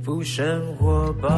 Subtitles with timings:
[0.00, 1.28] 幸福生活吧。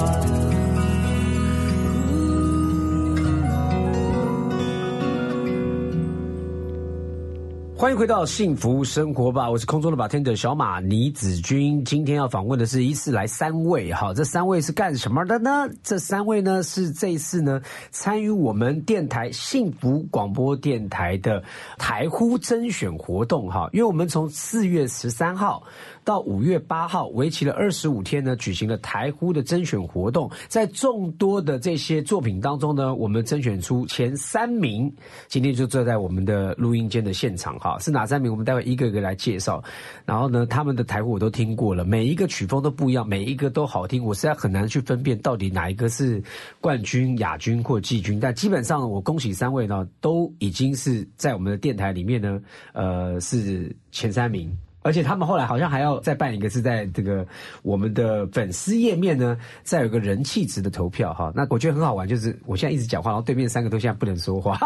[7.77, 11.85] 欢迎回到幸福生活吧，我是空中的 bartender 小马倪子君。
[11.85, 15.69] 今天要访问的是一次来三位，哈，这三位是干什么的呢？
[15.83, 17.61] 这三位呢是这一次呢
[17.91, 21.43] 参与我们电台幸福广播电台的
[21.79, 25.65] 台呼甄选活动，哈，因为我们从四月十三号。
[26.05, 30.31] 到五月八号，为期了二十五天呢，举行了台呼的甄选活动。
[30.49, 34.93] 在众多的这些作品当中呢，我们甄选出前三名。
[35.29, 38.31] 今天就坐在我们的录音间的现场哈，是哪三名？
[38.31, 39.63] 我们待会一个一个来介绍。
[40.05, 44.05] 然后呢，他们的台呼我都听过了，每一个曲风都不一样，每一个都好听。
[44.05, 46.23] 我实在很难去分辨到底哪一个是
[46.61, 48.19] 冠军、亚军或季军。
[48.19, 52.41] 但基本上，我恭喜三位呢，都已经是在我们的电台里面呢，
[52.73, 54.51] 呃，是前三名。
[54.83, 57.27] 而且他们后来好像还要再办一个，是在这个
[57.63, 61.33] 我们的粉丝页面呢，再有个人气值的投票哈。
[61.35, 64.59] 那我觉得很好玩，就是我现在一直讲话，然后对面三个都现在不能说话，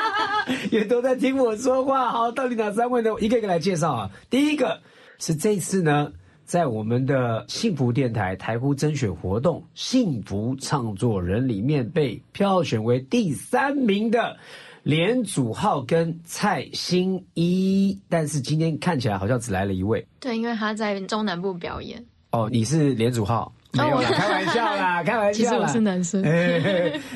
[0.72, 2.10] 也都在听我说话。
[2.10, 3.10] 好，到底哪三位呢？
[3.20, 4.10] 一个一个来介绍啊。
[4.30, 4.80] 第一个
[5.18, 6.10] 是这次呢，
[6.44, 14.36] 在我们的幸福电台台呼甄选活动幸福创作人里面被票选为第三名的。
[14.82, 20.06] 连祖浩跟蔡新一，但是今天看起来好像只来了一位。
[20.18, 22.04] 对，因为他在中南部表演。
[22.30, 23.52] 哦，你是连祖浩？
[23.72, 25.38] 没有啦，开玩笑啦， 开玩笑。
[25.38, 26.22] 其实我是男生。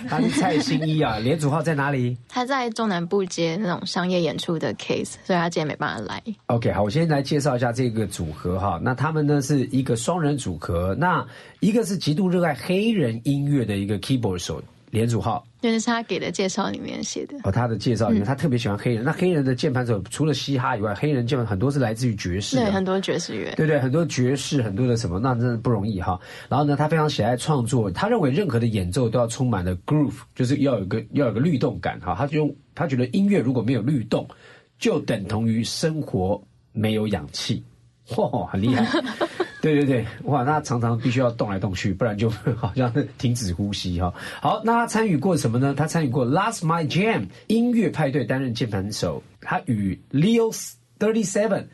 [0.09, 2.17] 他是蔡新一啊，连祖浩在哪里？
[2.29, 6.23] 他在中南部接那种商业演出的 case，所以他今天没办法来。
[6.47, 8.79] OK，好，我先来介绍一下这个组合哈。
[8.81, 11.27] 那他们呢是一个双人组合，那
[11.59, 14.63] 一个是极度热爱黑人音乐的一个 keyboard 手。
[14.91, 17.39] 连主号，这是他给的介绍里面写的。
[17.43, 19.03] 哦，他的介绍里面，他特别喜欢黑人。
[19.03, 26.21] 那黑人的键盘手除了嘻哈以外，黑人键盘很多是来自于爵士，对，很多爵士乐，对对，很多爵士，很多的什么，那真的不容易哈。
[26.51, 32.15] 然后呢，他非常喜爱创作，他认为任何的演奏都要充满了 groove，就是要有个要有个律动感哈。
[32.15, 34.29] 他就用他觉得音乐如果没有律动，
[34.79, 36.39] 就等同于生活
[36.73, 37.65] 没有氧气。
[38.07, 38.87] 嚯，很厉害！
[39.65, 44.13] 对对对，哇，那常常必须要动来动去，不然就好像停止呼吸哈。
[44.43, 45.73] 好，那他参与过什么呢？
[45.75, 49.23] 他参与过 Last My Jam 音乐派对，担任键盘手。
[49.41, 50.55] 他与 Leo
[50.99, 51.65] Thirty Seven，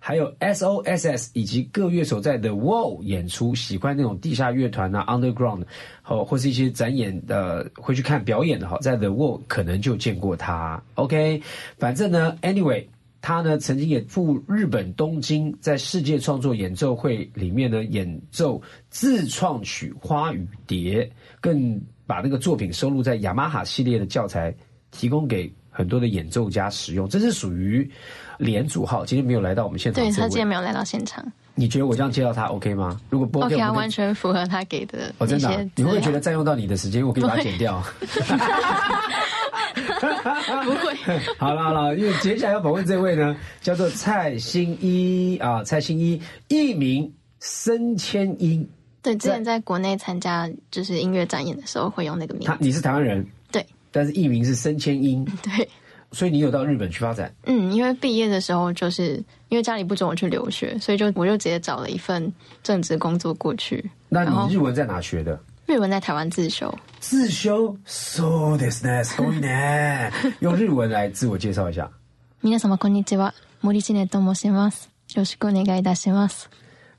[0.00, 3.54] 还有 S O S S 以及各乐手在 The Wall 演出。
[3.54, 5.64] 喜欢那种地下乐团啊，Underground，
[6.02, 10.82] 或或是一些展演的，会去看表演的哈，在 The Wall 可能就见过他。
[10.96, 11.40] OK，
[11.78, 12.84] 反正呢，Anyway。
[13.22, 21.04] 他呢，曾经也赴日本东京，在世界创作演奏会里面呢演奏自创曲《花与蝶》，
[21.40, 24.54] 更把那个作品收录在雅马哈系列的教材，
[24.90, 27.08] 提供给很多的演奏家使用。
[27.08, 27.88] 这是属于
[28.38, 30.02] 连主号，今天没有来到我们现场。
[30.02, 31.24] 对他今天没有来到现场。
[31.54, 32.98] 你觉得我这样介绍他 OK 吗？
[33.10, 35.12] 如果不 OK，完全符合他给的。
[35.18, 35.68] 哦，真的？
[35.76, 37.06] 你会不会觉得占用到你的时间？
[37.06, 37.82] 我可以把它剪掉。
[40.64, 40.94] 不会。
[41.38, 48.68] 好了好了，因为接下来要访问这位呢，叫做蔡新一啊，蔡新一，艺名申千英。
[49.02, 52.46] 对，之前在国内参加就是音乐展演的时候会用那个名。
[52.46, 53.26] 他你是台湾人？
[53.50, 53.64] 对。
[53.90, 55.24] 但是艺名是申千英。
[55.42, 55.68] 对。
[56.12, 57.32] 所以你有到日本去发展？
[57.44, 62.32] 嗯，因为毕业的时候就是因为家里不准我去留学，所以就我就直接找了一份
[62.64, 63.88] 正职工作过去。
[64.08, 65.38] 那你日文在哪学的？
[65.69, 66.73] 日文在台湾自修。
[66.99, 67.75] 自修？
[67.85, 70.11] So this nice going 呢？
[70.39, 71.89] 用日文来自我介绍一下。
[72.41, 74.89] 皆様こんにちは、森千と申します。
[75.15, 76.49] よろしくお願いいたします。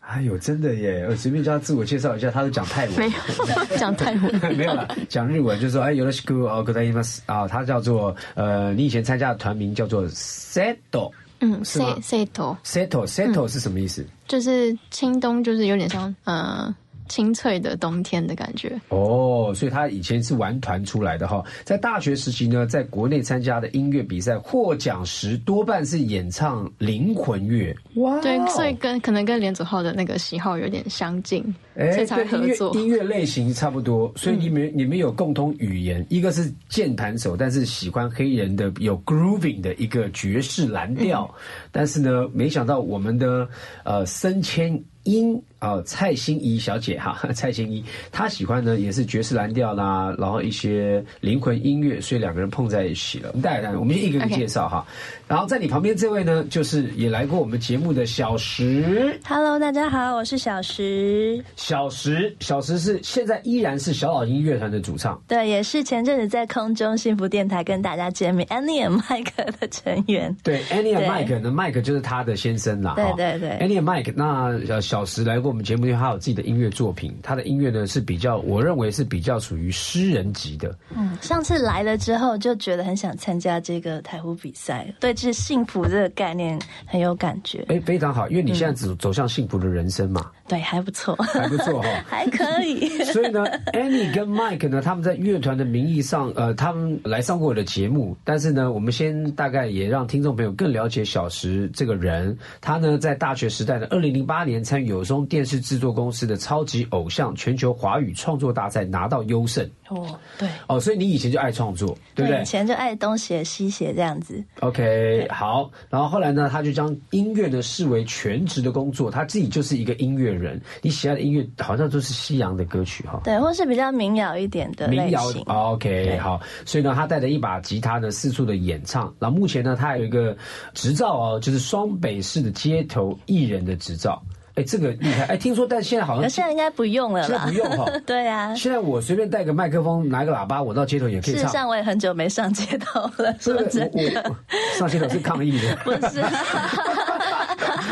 [0.00, 1.04] 哎呦，真的耶！
[1.08, 3.12] 我随便叫他自我介绍一下，他都讲泰文，没有
[3.76, 11.10] 讲泰文， 没有了，讲日文就说哎，有了 school 哦，ございます啊，他叫做呃，你以前参加的团名叫做 Seto，
[11.40, 14.06] 嗯，Seto，Seto，Seto 是什么意思？
[14.28, 16.74] 就是青东，就是有点像呃。
[17.11, 18.79] 清脆的冬天的感觉。
[18.87, 27.75] 哦，所以他以前是玩团出来的哈，在大学时期呢，在国内参加的音乐比赛获奖时多半是演唱灵魂乐。
[27.95, 31.43] 哇，对，所以跟可能跟连祖浩的那个喜好有点相近，
[31.75, 32.73] 哎，才合作。
[32.75, 41.29] 音乐类型差不多，所以你们你们有共通语言，一个是键盘手，但是喜欢黑人的有 grooving 的一个爵士蓝调，
[41.73, 43.45] 但是呢，没想到我们的
[43.83, 44.81] 呃森千。
[45.03, 53.29] 英啊，蔡心怡小姐哈， 蔡心怡，她喜欢呢也是爵士蓝调啦，然后一些灵魂音乐，所以两个人碰在一起了。
[53.29, 54.85] 我们带来，我们一个一个介绍哈。
[55.31, 59.17] 然后在你旁边这位呢，就是也来过我们节目的小石。
[59.25, 61.41] Hello，大家好，我是小石。
[61.55, 65.17] 小石，小石是现在依然是小老鹰乐团的主唱。
[65.29, 70.35] 对，也是前阵子在空中幸福电台跟大家见面，Annie and Mike 的成员。
[70.43, 72.95] 对，Annie and Mike，呢 Mike 就是他的先生啦。
[72.97, 75.01] 对对对，Annie and Mike，那小。
[75.01, 80.77] 小石来过我们节目，因为他有自己的音乐作品，他的音乐呢是比较，我认为是比较属于诗人级的。
[80.95, 87.63] 嗯，上次来了之后就觉得很想参加这个台湖比赛，对，就是幸福这个概念很有感觉。
[87.67, 92.89] 哎，非常好，因为你现在走走向幸福的人生嘛，对，还不错，还不错哈、 还可以。
[93.05, 98.17] 所以呢，Annie 跟 Mike 呢，他们在乐团的名义上，呃，他们来上过我的节目。
[98.23, 102.35] 但是呢，我们先大概也让听众朋友更了解小石这个人。
[102.59, 109.69] 他呢，在大学时代的，二零零八年参与有松电视制作公司的超级偶像全球华语创作大赛，拿到优胜。
[109.89, 114.41] 哦，对，哦，所以你以前就爱创作，对不对以前就爱东写西写这样子。
[114.61, 115.69] ？OK，好。
[115.89, 120.61] 然后后来呢，他就将音乐呢视为全职的工作，他自己就是一个音乐人。
[120.81, 123.21] 你喜爱的音乐好像都是西洋的歌曲哈。
[123.23, 129.13] 对，或是比较民谣一点的民谣，OK，好，所以呢，他带着一把吉他呢，四处的演唱。
[129.19, 130.35] 然后目前呢，他还有一个
[130.73, 134.21] 执照哦，就是双北市的街头艺人的执照。
[134.55, 135.25] 哎，这个厉害！
[135.25, 141.41] 哎，听说，但现在好可像现在应该不用了现在啦，不用哈 对啊，现在我随便带个麦克风，拿个喇叭，我到街头也可以唱。
[141.43, 144.35] 事实上我也很久没上街头了，是不是说真的，
[144.77, 146.21] 上街头是抗议的，不是。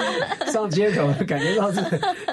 [0.52, 1.80] 上街头感觉到是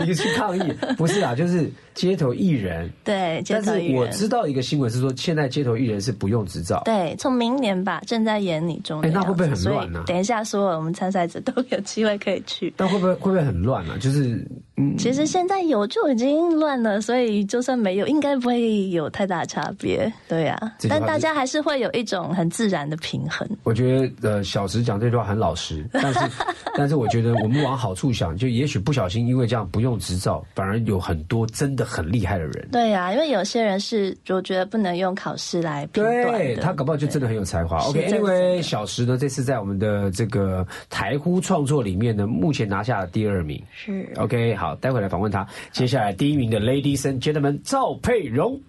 [0.03, 2.91] 一个去抗议，不是啊，就是街头艺人。
[3.05, 3.97] 对，街但是头艺人。
[3.97, 6.83] 我知道一个新闻是说，现在街头艺人是不用执照。
[6.85, 9.01] 对，从明年吧，正在演你中。
[9.03, 12.73] 哎那会不会很乱呢等一下，说我们参赛者都有机会可以去。
[12.77, 13.97] 但会不会会不会很乱啊？
[14.01, 14.47] 就是
[14.77, 20.13] 嗯，其实现在有就已经乱了，所以就算没有，应该不会有太大差别。
[20.29, 23.49] 对啊，但大家还是会有一种很自然的平衡。
[23.63, 26.21] 我觉得呃，小石讲这句话很老实，但是
[26.77, 32.69] 但是我觉得我们往好处想，就也许不小心因为这样不用执照，反而有很多真的很厉害的人。
[32.73, 37.81] 对啊，因为有些人是我觉得不能用考试来评断的对他搞不好就真的很有才华。
[37.81, 43.63] 是这样子 OK，Anyway，、的小石呢这次在我们的这个台呼创作里面呢，目前拿下了第二名。
[43.73, 45.47] 是 OK，好，待会来访问他。
[45.73, 48.61] 接下来第一名的 Ladies and Gentlemen 赵佩蓉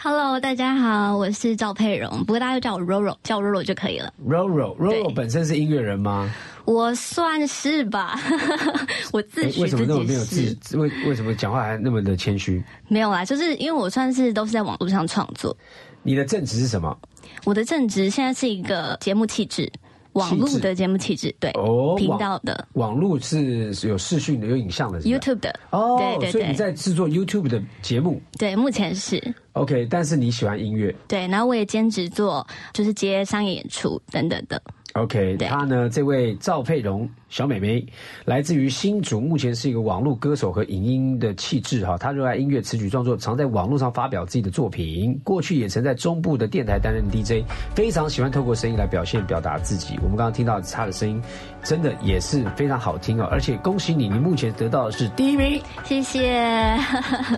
[0.00, 4.12] Hello，大家好，我是赵佩蓉，不过大家就叫我 Roro，叫我 Roro 就可以了。
[4.26, 6.32] Roro Roro 本身是音乐人吗？
[6.64, 8.18] 我算是吧，
[9.12, 12.62] 我自诶诩为什么那么没有自为为什么讲话还那么的谦虚？
[12.88, 15.56] 没有啦，就是因为我算是都是在网络上创作。
[16.02, 16.96] 你的正职是什么？
[17.44, 19.70] 我的正职现在是一个节目气质，
[20.12, 22.66] 网络的节目气质，对，频哦频道的。
[22.74, 26.32] 网络是有视讯的，有影像的 YouTube 的，哦，对对。
[26.32, 28.20] 所以你在制作 YouTube 的节目？
[28.38, 30.94] 对，目前是，OK，但是你喜欢音乐。
[31.08, 34.62] 对，然后我也兼职做就是接商业演出等等的。
[34.94, 37.84] ，OK，对她呢，这位赵佩蓉小美眉，
[38.24, 41.96] 来自于新竹，目前是一个网络歌手和影音的气质哈。
[41.98, 45.20] 她热爱音乐、词曲创作，常在网络上发表自己的作品。
[45.22, 47.44] 过去也曾在中部的电台担任 DJ，
[47.74, 49.96] 非常喜欢透过声音来表现、表达自己。
[50.02, 51.22] 我们刚刚听到她的声音，
[51.62, 53.28] 真的也是非常好听哦。
[53.30, 55.60] 而且恭喜你，你目前得到的是第一名。
[55.84, 56.76] 谢谢。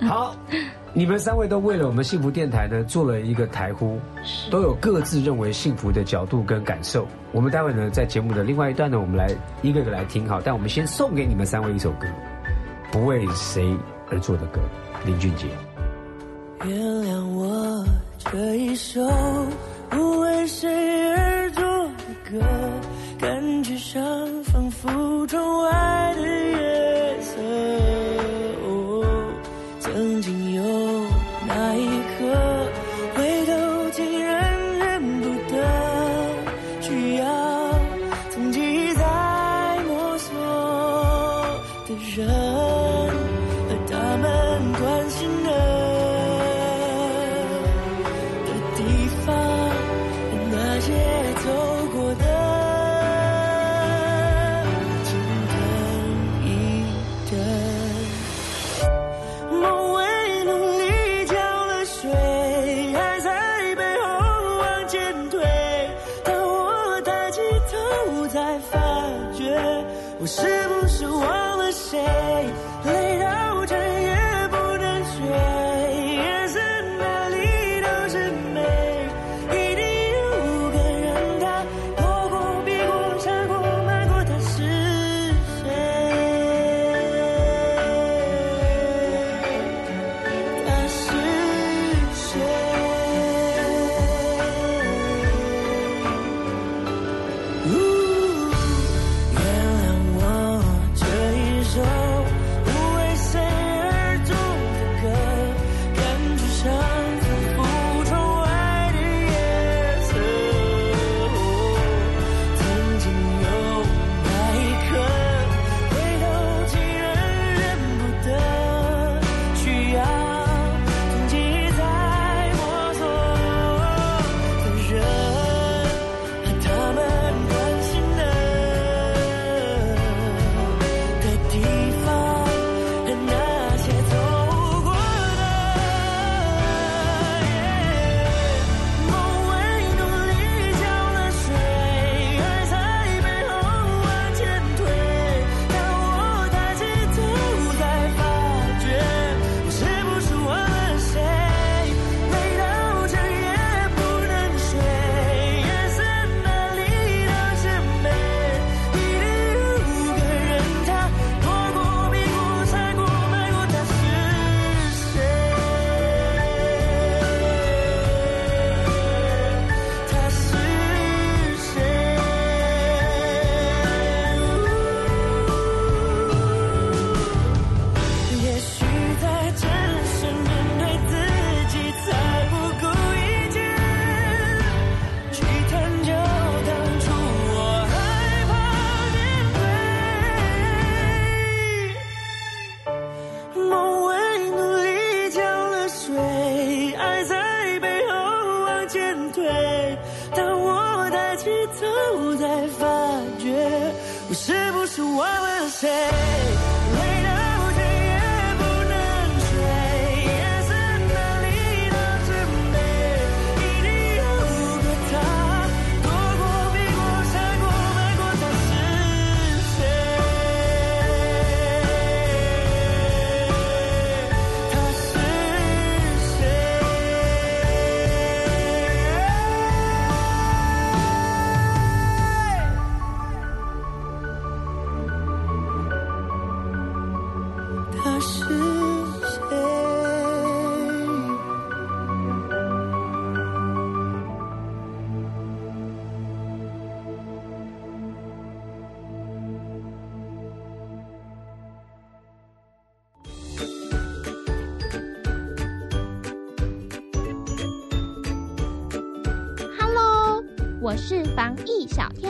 [0.06, 0.36] 好，
[0.96, 3.98] 你们三位都为了我们幸福电台呢做了一个台呼，
[4.50, 7.06] 都有各自认为幸福的角度跟感受。
[7.32, 9.28] 我们待会呢在节目的另外一段呢，我们来
[9.60, 10.40] 一个个来听好。
[10.42, 12.06] 但我们先送给你们三位一首歌，
[12.90, 13.76] 不为谁
[14.10, 14.58] 而作的歌，
[15.04, 15.48] 林俊杰。
[16.64, 17.84] 原谅我
[18.16, 19.06] 这一首
[19.90, 22.46] 不为谁而作的歌，
[23.20, 24.02] 感觉上
[24.44, 27.05] 仿佛窗外的月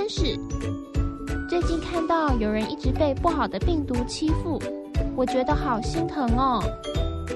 [0.07, 0.39] 天使。
[1.49, 4.61] 最近看到有人一直被不好的病毒欺负，
[5.17, 6.63] 我觉得好心疼哦。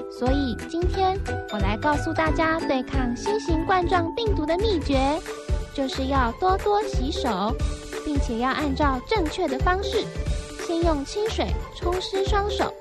[0.09, 1.19] 所以今天
[1.51, 5.19] 我来告诉大家对抗新型冠状病毒的秘诀，
[5.73, 7.53] 就是要多多洗手，
[8.05, 10.05] 并且要按照正确的方式，
[10.65, 12.73] 先用清水冲湿双手，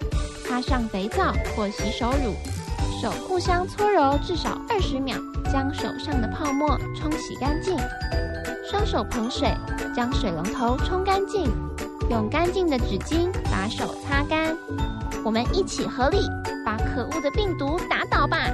[0.44, 2.32] 擦上肥皂或洗手乳，
[3.02, 5.16] 手互相搓揉至少二十秒，
[5.52, 7.76] 将手上的泡沫冲洗干净。
[8.70, 9.52] 双手捧水，
[9.92, 11.50] 将水龙头冲干净，
[12.08, 14.56] 用干净的纸巾把手擦干。
[15.24, 16.18] 我们一起合力
[16.64, 18.46] 把可恶的病毒打倒吧！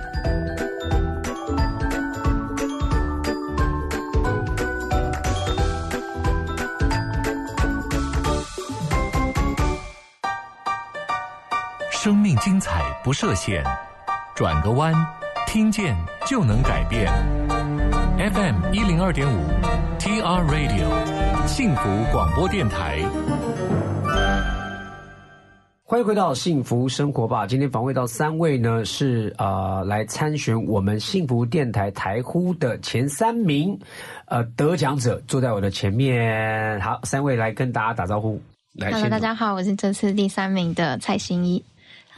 [11.90, 13.62] 生命精彩不设限，
[14.34, 14.94] 转个弯，
[15.46, 15.94] 听见
[16.26, 17.12] 就能改变。
[18.18, 19.46] FM 一零二点五
[20.26, 22.98] ，TR Radio，幸福广播电台。
[25.84, 27.46] 欢迎回到幸福生活吧！
[27.46, 33.78] 今天访问到三位呢，是呃来参选我们幸福电台台呼的前三名，
[34.26, 36.80] 呃得奖者坐在我的前面。
[36.80, 38.42] 好，三位来跟大家打招呼。
[38.72, 41.62] 来 Hello，大家好，我是这次第三名的蔡欣怡。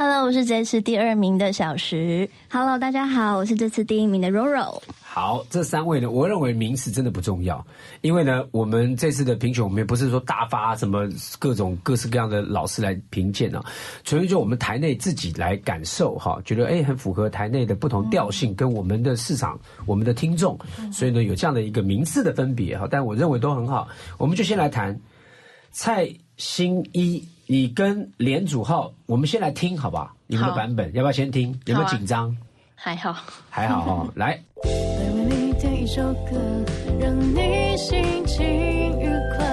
[0.01, 2.31] Hello，我是这次第二名的小石。
[2.49, 4.81] Hello，大家好，我是这次第一名的柔柔。
[5.03, 7.67] 好，这三位呢，我认为名次真的不重要，
[8.01, 11.09] 因为呢，我们这次的评选，我们也不是说大发什么
[11.41, 13.61] 各种各式各样的老师来评鉴啊，
[14.05, 20.57] 纯粹就我们台内自己来感受哈，觉得哎很符合台内的不同调性跟我们的市场、我们的听众，
[20.93, 24.97] 所以呢有这样的一个名次的分别哈，但我认为都很好，我们就先来谈
[25.73, 30.11] 蔡新一，你跟连主浩，我们先来听好不好？
[30.27, 31.59] 你们的版本要不要先听？
[31.65, 32.37] 有没有紧张？
[32.75, 33.17] 还好，
[33.49, 34.39] 还好哦、 来。
[34.67, 36.39] 来为你点一首歌，
[37.01, 38.45] 让你心情
[39.01, 39.47] 愉快。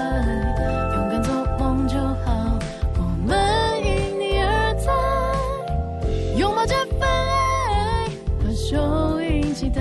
[0.94, 2.58] 勇敢做梦就好，
[2.98, 3.34] 我们
[3.82, 6.38] 因你而在。
[6.38, 8.10] 拥抱这份爱，
[8.44, 9.80] 把收音机打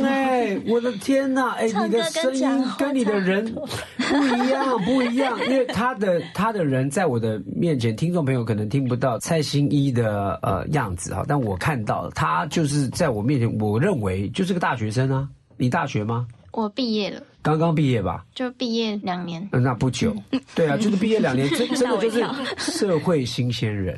[0.00, 0.58] 棒哎！
[0.66, 5.38] 我的天呐，哎，你的声音跟你的人不一样，不一样。
[5.48, 15.28] 因为他的他的人在我的面前，听众朋友可能听不到蔡新一的呃样子哈，但我看到了他就是在我面前，我认为就是个大学生啊。
[15.56, 16.26] 你大学吗？
[16.52, 18.24] 我毕业了，刚刚毕业吧？
[18.34, 19.46] 就毕业两年。
[19.52, 20.14] 嗯那不久，
[20.54, 22.24] 对啊，就是毕业两年，真真的就是
[22.56, 23.96] 社会新鲜人。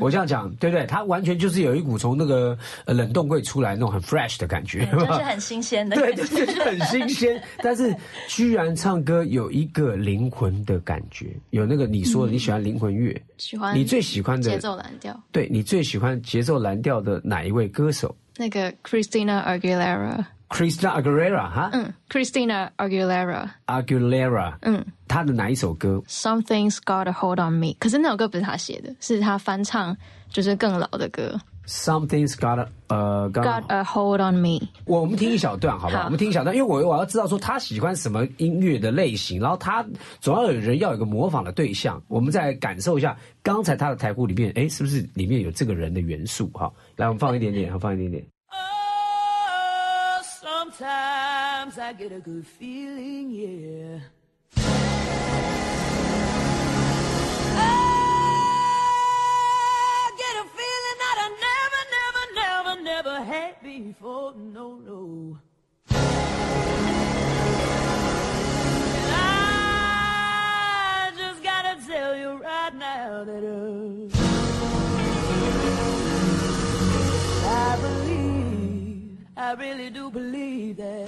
[0.00, 0.86] 我这样讲对不对？
[0.86, 6.46] 他完全就是有一股从那个呃冷冻柜出来那种很 fresh 的感觉，就是很新鲜的对，感觉。
[6.46, 7.94] 就是很新鲜， 但是
[8.28, 27.74] 居然唱歌有一个灵魂的感觉，有那个你说的你喜欢灵魂乐，喜欢你最喜欢的节奏蓝调，对你最喜欢节奏蓝调的哪一位歌手那个 Christina Aguilera，？Christina Aguilera 哈、嗯，Christina Aguilera，Aguilera，嗯他的哪一首歌？，Something's Got a Hold on Me。
[27.78, 29.96] 可是那首歌不是他写的，是他翻唱，
[30.28, 34.58] 就是更老的歌 Something's got a，Got a Hold on Me。
[34.84, 36.00] 我我们听一小段好不好？
[36.00, 39.86] 好我们听一小段，因为我我要知道说他喜欢什么音乐的类型，然后他
[40.20, 46.48] 总要有人要有个模仿的对象，我们再感受一下刚才他的台呼里面，哎，是不是里面有这个人的元素？
[46.48, 48.26] 哈，来，我们放一点点，好放一点点。
[50.72, 53.98] Sometimes I get a good feeling, yeah.
[57.54, 57.58] I
[60.16, 64.32] get a feeling that I never, never, never, never had before.
[64.34, 65.38] No, no.
[65.90, 65.98] And
[69.14, 74.08] I just gotta tell you right now that uh,
[77.46, 80.41] I believe, I really do believe
[80.74, 81.01] be there.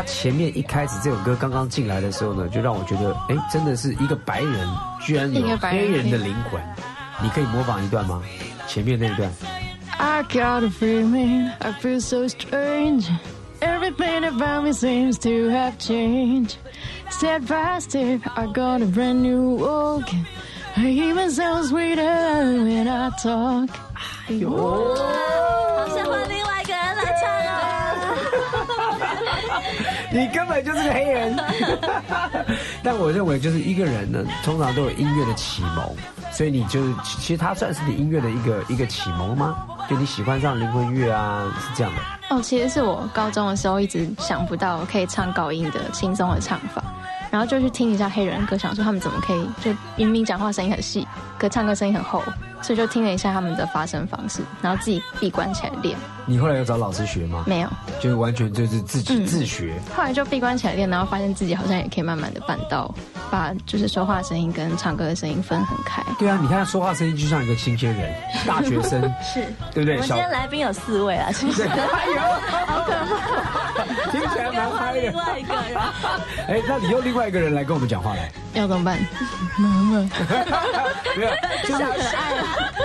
[0.00, 4.66] 他前面一开始这首歌刚刚进来的时候呢，就让我觉得，哎，真的是一个白人，
[4.98, 6.58] 居然有黑人的灵魂。
[7.22, 8.22] 你可以模仿一段吗？
[8.66, 9.30] 前面那一段。
[9.98, 13.10] I got a feeling I feel so strange.
[13.60, 16.54] Everything about me seems to have changed.
[17.10, 20.08] Step by step, I got a brand new walk.
[20.78, 23.68] I even sound sweeter when I talk.
[30.12, 31.36] 你根本就是个黑人。
[32.82, 35.94] 但我认为，就是一个人呢，通常都有音乐的启蒙，
[36.32, 39.56] 所以你就是，其其实他算是你音乐的一个一个启蒙吗？
[39.88, 42.00] 就你喜欢上灵魂乐啊，是这样的。
[42.34, 46.82] 哦，其实是我高中的时候一直想不到可以唱高音的轻松的唱法，
[47.30, 51.06] 然后就去听一下黑人歌，想说他们怎么可以就明明讲话声音很细，
[51.38, 52.22] 可唱歌声音很厚，
[52.60, 55.96] 所以就听了一下他们的发声方式，然后自己闭关起来练。
[56.26, 57.44] 你后来有找老师学吗？
[57.46, 57.68] 没有，
[58.00, 59.80] 就是完全就是自己嗯自学。
[59.96, 62.92] 后来就闭关起来练，然后发现自己好像也可以慢慢的办到，
[63.30, 66.02] 把就是说话声音跟唱歌的声音分很开。
[66.18, 68.14] 对啊，你看他说话声音就像一个新鲜人，
[68.46, 69.94] 大学生，是，对不对？
[69.94, 72.20] 我们今天来宾有四位啊，其实， 哎呦，
[72.66, 73.59] 好可怕，
[74.10, 75.12] 听起来蛮嗨的另。
[75.12, 75.76] 外一个人，
[76.48, 78.30] 哎，那你用另外一个人来跟我们讲话来。
[78.54, 78.98] 要怎么办？
[81.16, 81.30] 没有，
[81.64, 81.84] 就是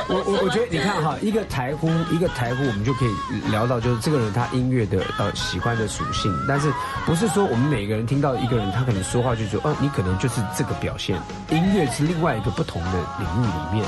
[0.08, 3.10] 我我我觉得你看哈，一个台呼，一个台呼，我们就可以
[3.50, 6.72] 聊到就是这个人他音乐的呃喜欢的属性，但是
[7.06, 13.86] 不是说我们每个人听到一个人他可能说话就说哦，你可能就是这个表现，音乐是另外一个不同的领域里面。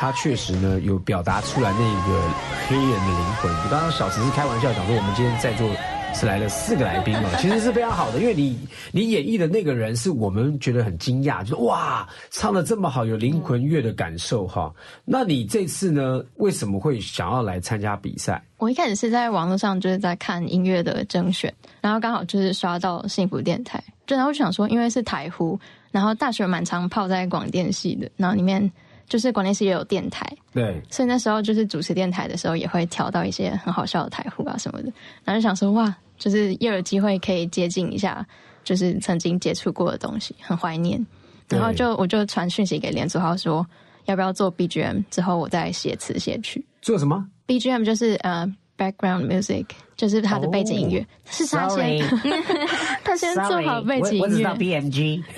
[0.00, 2.22] 他确实呢有表达出来那个
[2.66, 3.52] 黑人的灵魂。
[3.52, 5.68] 我刚刚小池是开玩笑讲说，我们今天在座
[6.12, 8.58] 是来了四个来宾嘛， 其实是非常好的，因为你
[8.92, 14.70] 你演绎的那个人是我们觉得很惊讶，就是哇，唱的这么好，有灵魂乐的感受哈。
[15.04, 18.42] 那你这次呢，为什么会想要来参加比赛？
[18.58, 25.58] 我一开始是在网络上就是在看音乐的甄选，然后刚好就是刷到幸福电台，就然后就想说，因为是台呼，
[25.90, 28.70] 然后大学蛮常泡在广电系的，然后里面
[29.10, 34.92] 就是广电是也有电台，对，所以那时候就是主持电台的时候，也会调到一些很好笑的台呼啊什么的，
[35.24, 38.24] 然后就想说哇，就是又有机会可以接近一下，
[38.62, 41.04] 就是曾经接触过的东西，很怀念。
[41.48, 43.66] 然后就我就传讯息给连祖浩说，
[44.04, 46.64] 要不要做 BGM，之后我再写词写曲。
[46.80, 48.46] 做什么？BGM 就是呃
[48.80, 49.66] background music，
[49.96, 52.00] 就是他的背景音乐，是他先
[53.04, 54.48] 他先做好背景音乐。
[54.54, 55.22] BMG。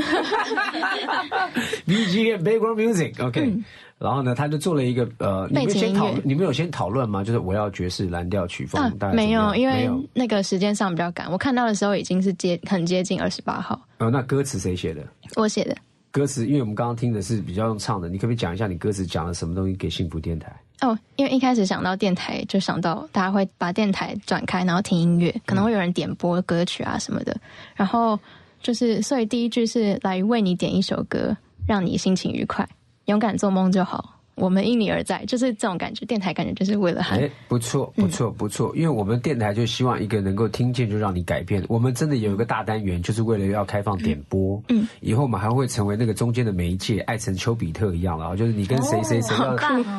[1.86, 3.52] BGM background music，OK、
[3.98, 7.24] 然后呢，他就做了一个呃，你们嗯背景音乐先讨，你们有先讨论吗？
[7.24, 9.90] 就是我要爵士蓝调曲风，啊大，概怎么没有，因为。
[10.14, 15.02] 那个时间上比较赶，我看到的时候已经是接很接近二十八号，呃，那歌词谁写的？
[15.36, 15.76] 我写的。
[16.12, 20.54] 歌词，因为我们刚刚听的是比较用唱的，你可不可以讲一下你歌词讲了什么东西给幸福电台？
[20.82, 27.34] 哦，因为一开始想到电台，就想到大家会把电台转开，然后听音乐，可能会有人点播歌曲啊什么的。
[27.74, 28.18] 然后
[28.60, 31.34] 就是，所以第一句是来为你点一首歌，
[31.66, 32.68] 让你心情愉快，
[33.06, 34.20] 勇敢做梦就好。
[34.34, 36.06] 我们因你而在，就是这种感觉。
[36.06, 38.72] 电台感觉就是为了喊哎，不错，不错，不错。
[38.74, 41.64] 因为我们电台就希望一个能够听见就让你改变。
[41.68, 44.60] 我们真的有一个大单元，就是为了要开放点播。
[44.68, 49.56] 嗯，以后我们还会成为那个中间的媒介，爱成丘比特一样了啊，就是你跟谁谁谁要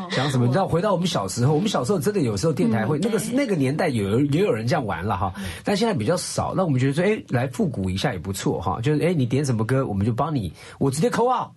[0.09, 0.45] 讲什么。
[0.45, 6.53] 你知道，回到我们小时候，我们小时候真的有时候电台会那个那个年代有也有人这样玩了哈，但现在比较少。
[6.55, 8.81] 那我们觉得说，哎，来复古一下也不错哈。
[8.81, 11.49] 就是哎，你点什么歌，我们就帮你，我直接扣啊，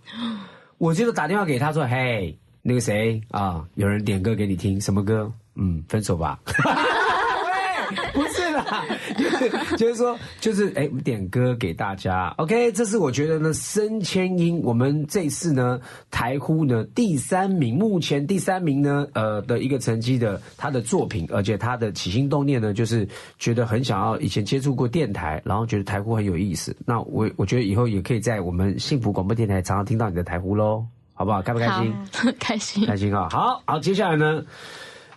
[0.79, 2.39] 我就打电话给他说，嘿。
[2.69, 5.33] 那个谁啊，有人点歌给你听，什么歌？
[5.55, 6.37] 嗯，分手吧。
[6.57, 8.85] 喂，不是啦，
[9.17, 12.35] 就 是就是说，就是哎，我们点歌给大家。
[12.39, 26.77] OK，这是我觉得呢，升千音，我们这次呢台呼呢第三名，目前第三名呢呃的一个成绩的他的作品，而且他的起心动念呢，就是觉得很想要以前接触过电台，然后觉得台呼很有意思。
[26.85, 30.85] 那我我觉得以后也可以在我们幸福广播电台常常听到你的台呼喽。
[31.16, 31.42] 好不好？
[31.42, 31.94] 开不开心？
[32.12, 32.86] 好 开心。
[32.86, 33.28] 开心啊！
[33.30, 34.44] 好好，接下来呢，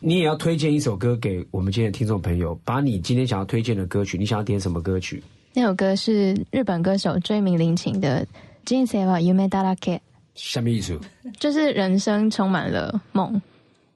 [0.00, 5.22] 你也要推荐一首歌给我们今天的听众朋友，把你今天想要推荐的歌曲，你想要点什么歌曲？
[5.54, 8.26] 那首歌是日本歌手追名林檎的《
[8.74, 9.96] 人生は夢だらけ》，
[10.34, 10.98] 什么意思？
[11.38, 13.40] 就是人生充满了梦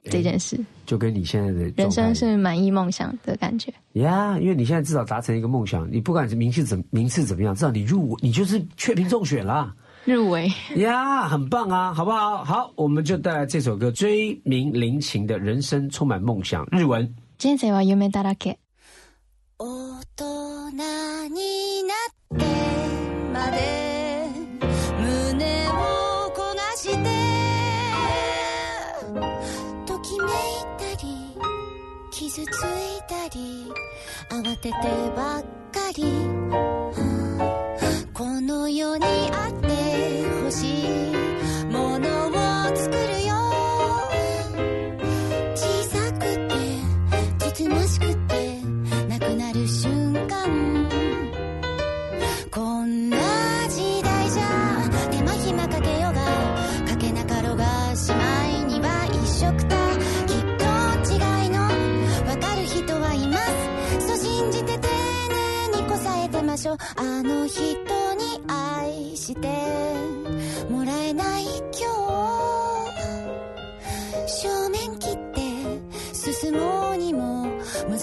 [0.05, 0.57] 这件事。
[0.85, 3.71] 就跟你现在的人状态生是满意梦想的感觉。
[3.93, 9.75] 呀因为你现在至少达成一个梦想，你不管是名次怎名次怎么样，至少你入你就是确评中选啦。
[10.05, 12.43] 入围，呀很棒啊，好不好？
[12.43, 17.13] 好，我们就带来这首歌《追名林檎的人生充满梦想》日文。
[17.37, 18.57] 人生は夢だらけ。
[19.57, 19.65] 大
[20.15, 20.71] 人
[21.33, 22.45] になって
[23.33, 23.57] まで
[24.99, 26.97] 胸を焦がして
[29.85, 30.29] ときめい
[30.77, 31.07] たり
[32.09, 32.47] 傷つい
[33.07, 33.71] たり
[34.31, 34.73] 慌てて
[35.15, 36.03] ばっかり
[38.13, 39.72] この世にあって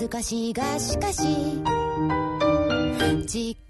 [0.01, 1.61] 難しいがしかし
[3.27, 3.60] 時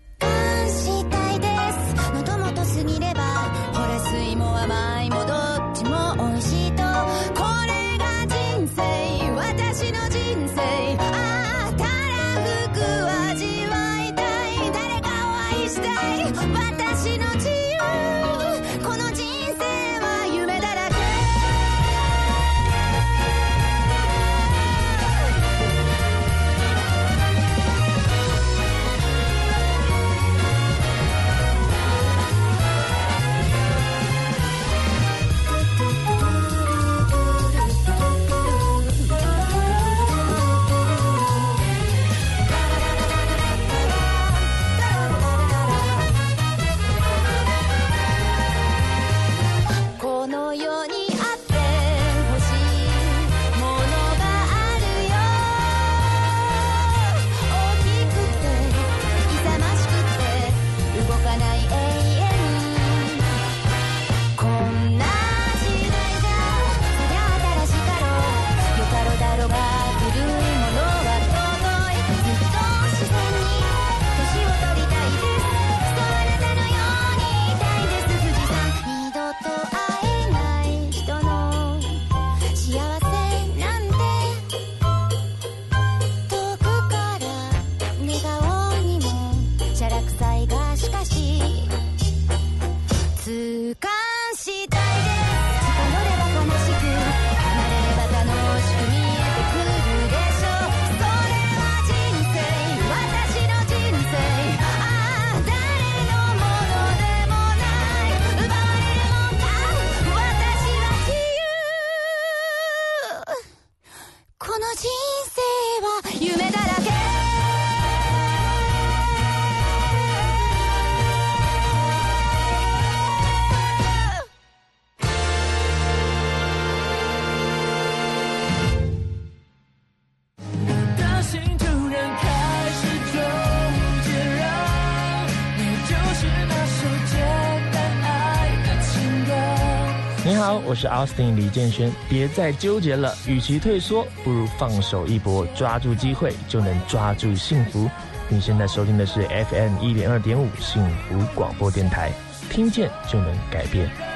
[140.72, 141.92] 我是阿斯顿李建轩。
[142.08, 147.90] 别再纠结了，与其退缩，不如放手一搏，抓住机会就能抓住幸福。
[148.30, 152.10] 你现在收听的是 FM 一点二点五幸福广播电台，
[152.50, 154.11] 听见就能改变。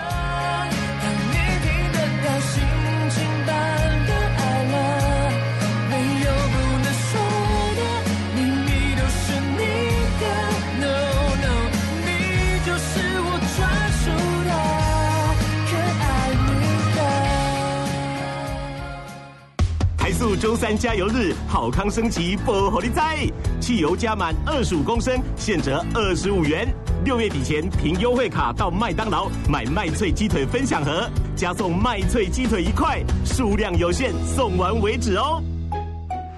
[20.65, 23.19] 三加油日，好康升级不火力在，
[23.59, 26.67] 汽油加满二十五公升，现折二十五元。
[27.03, 35.39] 六月底前凭优惠卡到麦当劳买麦脆鸡腿分享盒，加送麦脆鸡腿一块，数量有限，送完为止哦。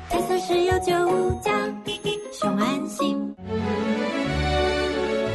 [0.10, 1.50] 台塑石油九加，
[2.34, 3.34] 熊安心。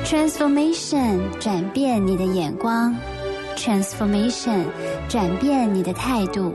[0.05, 2.95] Transformation 转变你的眼光
[3.57, 4.67] ，Transformation
[5.09, 6.55] 转变你的态度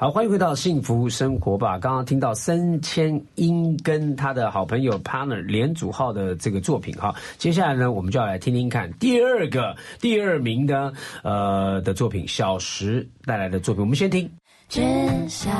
[0.00, 1.76] 好，欢迎回到幸福生活吧。
[1.76, 10.92] 刚刚听到森千英跟他的好朋友 partner 连祖浩的这个作品哈，接下来呢，我们就要来听听看第二个第二名的
[11.24, 13.82] 呃的作品小石带来的作品。
[13.82, 14.30] 我们先听。
[14.68, 14.80] 只
[15.28, 15.52] 想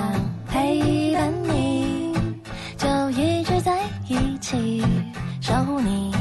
[0.47, 2.15] 陪伴你，
[2.77, 4.81] 就一直在一起，
[5.41, 6.13] 守护你，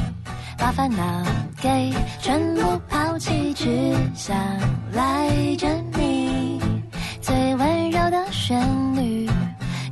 [0.58, 1.24] 把烦恼
[1.62, 4.36] 给全部抛弃，只想
[4.92, 6.60] 赖着你，
[7.20, 7.77] 最温
[8.10, 8.60] 的旋
[8.94, 9.26] 律，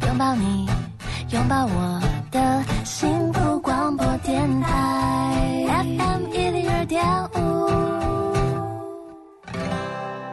[0.06, 0.68] 拥抱你，
[1.30, 2.00] 拥抱我
[2.30, 5.66] 的幸福广播电台。
[5.68, 7.04] FM 一零二点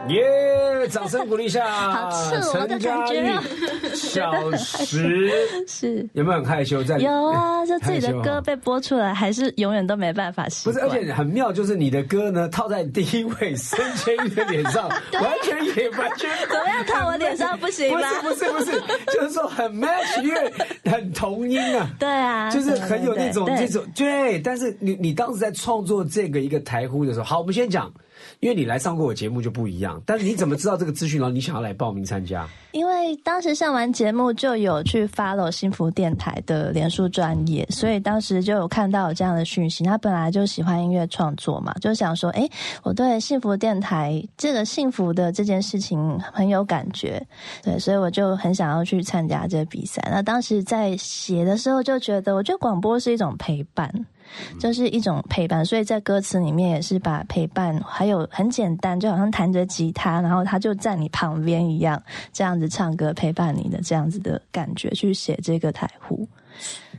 [0.08, 0.88] 耶！
[0.90, 5.30] 掌声鼓励一下，好赤裸的陈佳感觉小石。
[5.66, 6.06] 是。
[6.12, 6.84] 有没有很害羞？
[6.84, 14.88] 在有啊，就自己的 歌被播出来，还是永远都没办法习不是，而且很妙，就是你的歌呢套在第一位孙千玉的脸上，
[15.22, 16.84] 完全也完全怎么样。
[16.86, 18.00] 套我脸上不行吗？
[18.20, 20.52] 不是不是不是，就是说很 match，因为
[20.84, 21.88] 很同音啊。
[21.98, 27.90] 对啊，就是很有那种这种对，但是你你当时在创作这个一个台呼的时候，好，我们先讲，
[28.40, 32.46] 因为你来上过我节目就不一样，但是你怎么知道这个资讯，然后你想要来报名参加？
[32.72, 39.84] 因为当时上完节目就有去发了幸福电台的脸书专业，所以当时就有看到有这样的讯息。
[39.84, 42.48] 他本来就喜欢音乐创作嘛，就想说，哎，
[42.82, 47.24] 我对幸福电台这个幸福的这件事情很有感觉，
[47.62, 50.02] 对，所以我就很想要去参加这个比赛。
[50.10, 54.06] 那当时在写的时候就觉得，我觉得广播是一种陪伴。
[54.58, 66.26] 就是一种陪伴，所以在歌词里面也是把陪伴，还有很简单，就好像弹着吉他，然后他就在你旁边一样，这样子唱歌陪伴你的这样子的感觉去写这个台呼。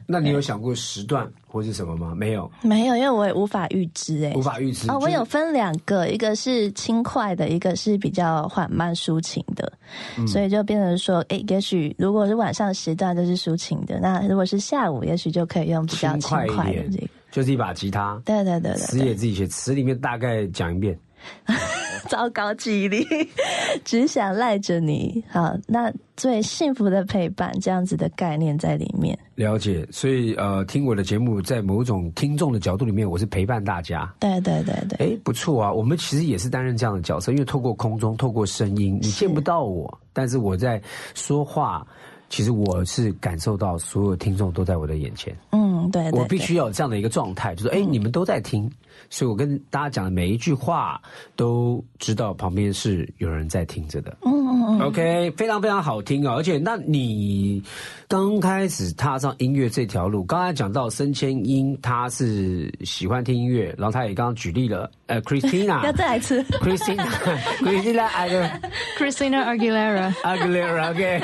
[0.06, 2.14] 那你有想过时段或是什么吗？
[2.14, 9.72] 没有，没有，因为我也无法预知哎、无法预知哦，我有分两个，一个是轻快的，一个是比较缓慢抒情的，
[10.18, 18.18] 嗯所以就变成说，哎，也许如果是晚上时段就是抒情的，那如果是下午，也许就可以用比较轻快快的这个。，就是一把吉他。
[18.24, 20.98] 对对对对词也自己写，词里面大概讲一遍。
[22.08, 23.06] 糟糕记忆力，
[23.84, 25.22] 只想赖着你。
[25.28, 29.18] 好，那最幸福的陪伴这样子的概念在里面。
[29.34, 34.10] 了解，所以呃，听我的节目，在某种听众的角度里面，我是陪伴大家。
[34.20, 35.74] 对对对对，哎，不错啊！
[35.74, 40.82] 我们其实也是担任这样的角色，因为透过空中，透过声音，你见不到我，但是我在
[41.16, 41.86] 说话，
[42.30, 45.36] 其实我是感受到所有听众都在我的眼前。
[45.52, 48.70] 嗯，对对我必须要有这样的一个状态，就是哎，你们都在听，
[49.10, 51.02] 所以我跟大家讲的每一句话，
[51.36, 54.18] 都知道旁边是有人在听着的。
[54.26, 56.36] 嗯嗯嗯 OK，非常非常好听啊！
[56.36, 57.62] 而且，那你
[58.08, 66.44] 刚开始踏上音乐这条路，刚才讲到森千英，她是喜欢听音乐，然后她也刚刚举例了，呃，Christina， 要再来一次。
[66.44, 68.50] Christina，Christina 爱的
[68.98, 70.14] Christina Aguilera。
[70.24, 71.22] Aguilera，OK，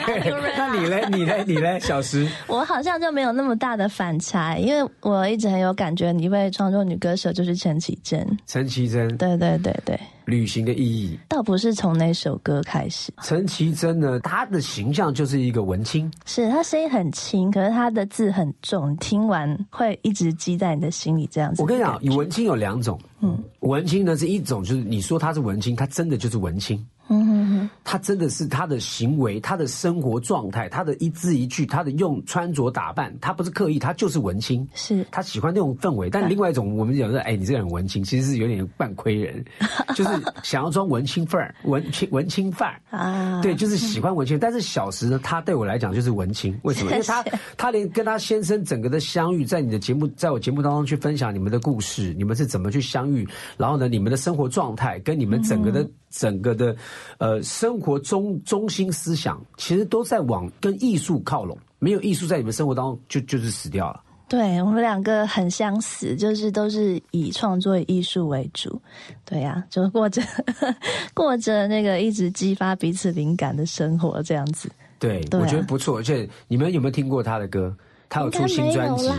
[0.57, 8.25] 那你嘞，你嘞，你嘞，小石，我好像就没有那么大的反差，因为我一直很有感觉，一位创作女歌手就是陈绮贞。
[8.47, 11.17] 陈绮贞，对对对对，旅行的意义。
[11.27, 21.27] 倒不是从那首歌开始，陈绮贞呢，她的形象就是一个文青，是她声音很轻，可是她的字很重，听完会一直记在你的心里。
[21.31, 35.05] 这样子，我跟你讲，文青有两种，嗯，文青呢是一种，就是你说他是文青，他真的就是文青，嗯哼哼，他真的是他的行为、他的生活状态、他的一字一句、他的用穿着打扮，他不是刻意，他就是文青，是。
[35.11, 36.09] 他喜欢那种氛围。
[36.09, 39.43] 但另外一种，我们讲说，哎，你这个人文青，其实是有点半亏人，
[39.93, 40.09] 就是
[40.41, 42.81] 想要装文青范儿、文青文青范儿。
[42.97, 46.91] 啊，对，就是喜欢文青，但是小时呢，他对我来讲就是文青，为什么？
[46.95, 47.23] 因为他
[47.57, 56.75] 他连跟他先生整个的相遇，在你的节目，在我节目当中去分享你们的故事，你们是怎么去相遇，然后呢，你们的生活状态跟你们整个的、整个的
[57.17, 61.57] 呃生活中中心思想，其实都在往跟艺术靠拢。
[61.79, 64.03] 没有艺术在你们生活当中，就就是死掉了。
[64.29, 68.81] 对我们两个很相似，就是都是以创作艺术为主，
[69.25, 70.21] 对呀、就过着
[71.13, 74.69] 过着那个一直激发彼此灵感的生活，这样子。
[74.99, 75.97] 对，对啊我觉得不错。
[75.97, 77.75] 而且你们有没有听过他的歌？
[78.11, 79.09] 他有出新专辑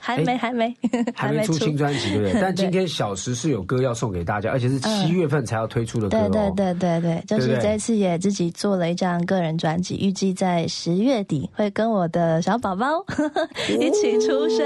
[0.00, 0.76] 还没，哎还没，
[1.14, 2.32] 还没出新专辑，对不对？
[2.42, 6.28] 但今天小时是有歌要送给大家，而且是七月份才要推出的歌哦。
[6.32, 12.86] 对对对对对，就是这次也自己做了一张个人专辑，预计在十月底会跟我的小宝宝
[13.70, 14.58] 一起出生。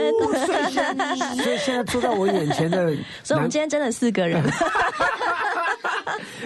[1.37, 2.91] 所以现在坐在我眼前的
[3.23, 4.43] 所以我们今天真的四个人。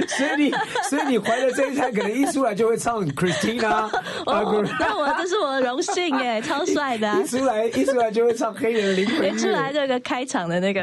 [0.09, 0.51] 所以你
[0.89, 3.89] 所以你怀了这一胎，可能一出来就会唱 Christina，
[4.27, 9.35] 哦，那我这是我的荣幸哎， 超帅的啊、一出来一出来就会唱黑人灵魂。
[9.35, 10.81] 一出来这个开场的那个，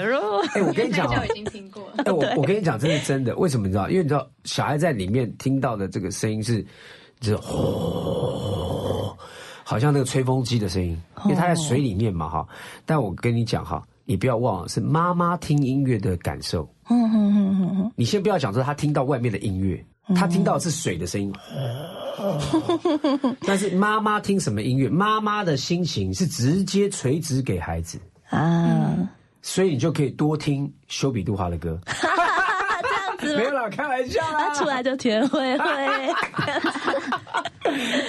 [0.53, 2.03] 哎，我跟你讲啊就已经听过了。
[2.05, 3.35] 哎，我我跟你讲，这是真的。
[3.35, 3.89] 为什么你知道？
[3.89, 6.63] 因为你知道，小孩在里面听到的这个声音是，
[7.19, 9.17] 就是吼，
[9.63, 12.47] 好像那个吹风机的声音，因为他在水里面嘛哈。
[12.85, 16.67] 但我跟你讲哈，你不要忘了，是妈妈听音乐的感受。
[16.89, 19.83] 嗯你先不要讲说他听到外面的音乐，
[20.15, 21.33] 他听到的是水的声音。
[23.41, 24.87] 但是妈妈听什么音乐？
[24.87, 28.95] 妈妈的心情是直接垂直给孩子啊，
[29.41, 31.79] 所以你就可以多听修比杜华的歌。
[33.37, 34.37] 没有啦，开玩笑啦。
[34.37, 35.65] 他出来就田慧慧，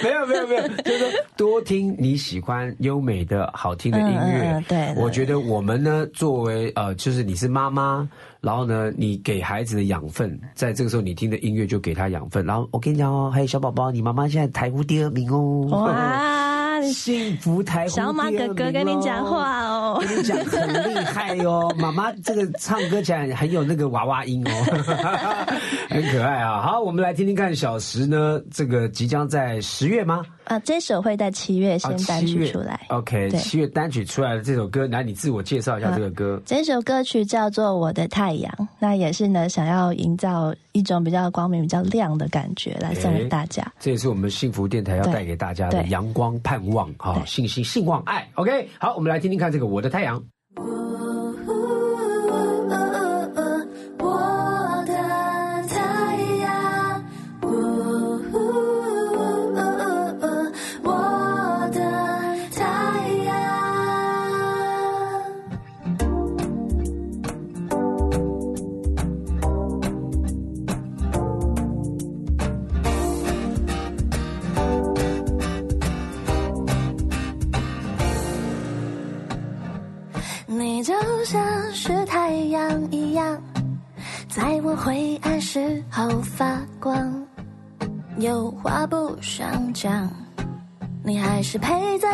[0.03, 4.41] 没有没有没有，就是说多听你喜欢优美的好听的音乐。
[4.43, 8.07] 嗯嗯对对我觉得我们呢，作为呃，就是你是妈妈，
[8.41, 12.45] 然后呢，你给孩子的养分，在这个时候你听的音乐就给他养分。
[12.45, 15.67] 然后我跟你讲哦，还有小宝宝，你妈妈现在台湖第二名哦。
[15.71, 24.51] 哇，幸福台湖小马哥哥跟你讲哦话哦，跟你讲很厉害哦， 妈妈这个唱歌起来很有那个娃娃音哦，
[25.89, 26.61] 很可爱啊。
[26.61, 30.23] 好，我们来听听看小石呢，这个即将在十月吗？
[30.45, 32.79] 啊，这首会在七月先单曲出来。
[32.87, 36.41] OK，对七月单曲出来的这首歌，来你自我介绍一下这个歌。
[36.45, 43.65] 这首歌曲叫做《我的太阳》，那也是呢，想要营造一种比较光明、比较亮的感觉来送给大家。
[43.77, 48.29] 这也是我们幸福电台要带给大家的阳光、盼望、哈、信心、信望、爱。
[48.35, 50.19] OK，好，我们来听听看这个《我的太阳》。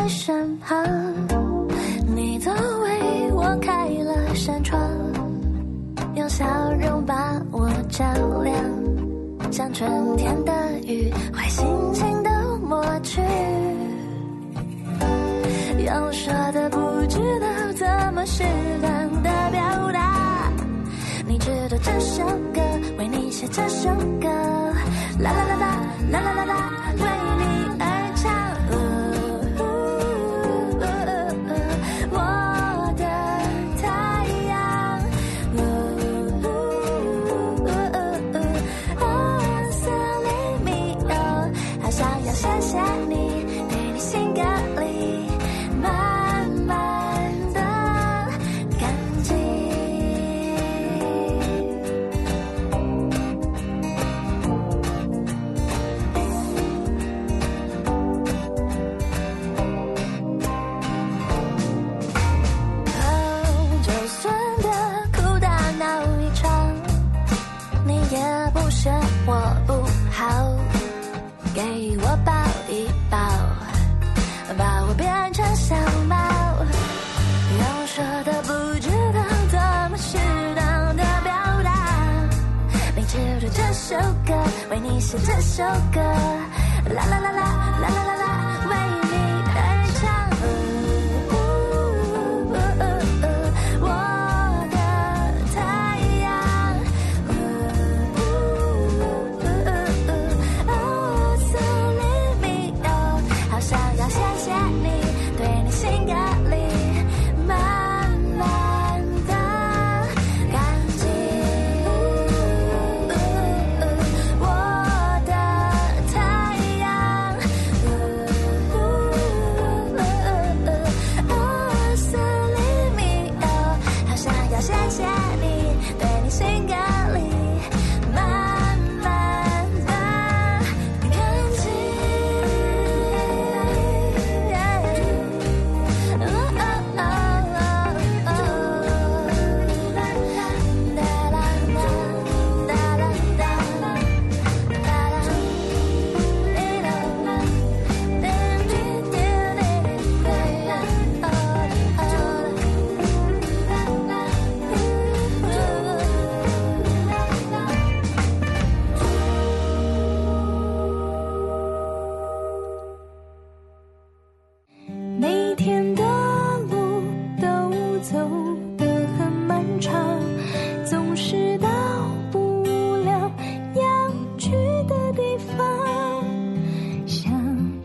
[0.08, 1.13] 身旁。
[84.74, 85.62] 为你写这首
[85.92, 86.00] 歌。
[86.00, 87.42] 啦啦啦啦
[87.80, 88.13] 啦啦啦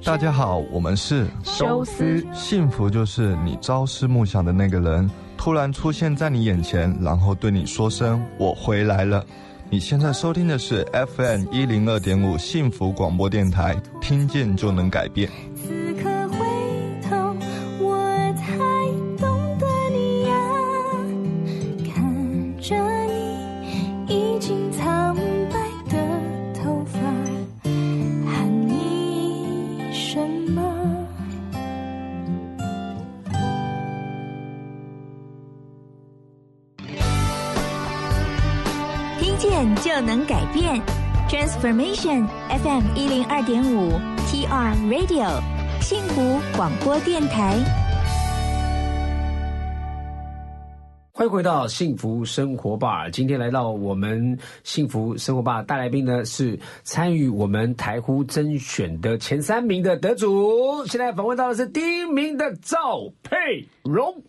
[0.10, 5.08] 大家好，我们是修斯幸福就是你朝思暮想的那个人
[5.38, 9.24] 突然出现在你眼前，然后对你说声“我回来了”。
[9.70, 10.84] 你现在收听的是
[11.16, 15.30] FM 一零二点五幸福广播电台，听见就能改变。
[42.02, 43.92] FM 一零二点五
[44.26, 45.42] TR Radio
[45.82, 47.58] 幸福广播电台。
[51.12, 53.10] 欢迎回到幸福生活吧。
[53.10, 60.86] 今天来到我们幸福生活吧大来宾呢是参与我们台呼甄选的前三名的得主。
[60.86, 64.24] 现在访问到的是第一名的赵佩蓉。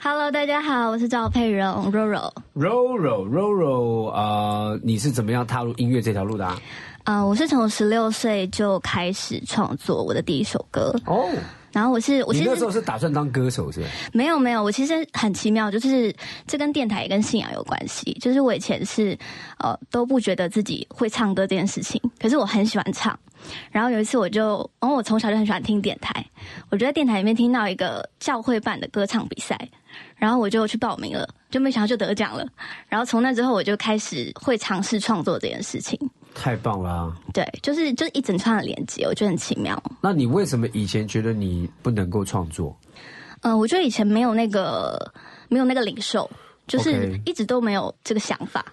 [0.00, 2.30] Hello，大家好，我是赵佩蓉，Roro。
[2.54, 6.56] Roro Roro，呃，你是怎么样踏入音乐这条路的啊？
[7.04, 11.28] 啊、我是从十六岁就开始创作我的第一首歌哦。
[11.70, 13.88] 然后我是我其实那时候是打算当歌手是吧？
[14.12, 16.12] 没有没有，我其实很奇妙，就是
[16.46, 18.12] 这跟电台也跟信仰有关系。
[18.20, 19.16] 就是我以前是
[19.58, 23.16] 呃都不觉得自己会唱歌这件事情，可是我很喜欢唱。
[23.70, 26.24] 然后有一次我就，然后我从小就很喜欢听电台，
[26.70, 29.56] 我就在电台里面听到一个教会办的歌唱比赛，
[30.16, 32.44] 然后我就去报名了，就没想到就得奖了。
[32.88, 35.98] 然后从那之后我就开始会尝试创作这件事情。
[36.38, 39.82] 太棒了啊、对，就是就是一整串的连接，我觉得很奇妙。
[40.00, 42.74] 那你为什么以前觉得你不能够创作？
[43.42, 45.12] 嗯、我觉得以前没有那个
[45.48, 46.28] 没有那个领受，
[46.66, 48.64] 就是一直都没有这个想法。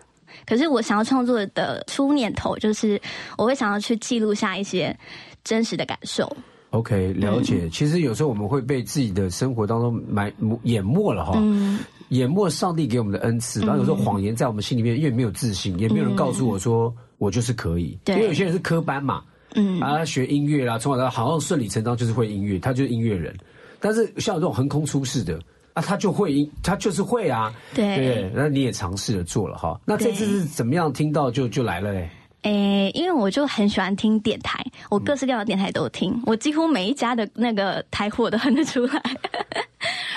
[0.46, 3.02] 可是我想要创作的初念头，就是
[3.38, 4.96] 我会想要去记录下一些
[5.44, 6.32] 真实的感受。
[6.72, 7.62] OK，了解。
[7.64, 10.32] 嗯其实有时候我们会被自己的生活当中埋
[10.64, 13.62] 淹没了哈，嗯淹没上帝给我们的恩赐。
[13.62, 17.98] 然后有时候谎言在我们心里面，因为没有自信，也没有人告诉我说我就是可以。
[18.04, 19.24] 对因为有些人是科班嘛，
[19.56, 23.36] 嗯啊，学音乐啦，从小到大好像顺理成章就是会音乐，他就是音乐人。
[23.80, 25.40] 但是像我这种横空出世的
[25.74, 27.54] 啊，他就会音，他就是会啊。
[27.74, 29.80] 对对，那你也尝试着做了哈。
[29.86, 32.10] 那这次是怎么样听到就就来了嘞？
[32.44, 39.02] 诶，因为我就很喜欢听电台，我各式各样的电台都听，我几乎每一家的那个台货我都哼得出来。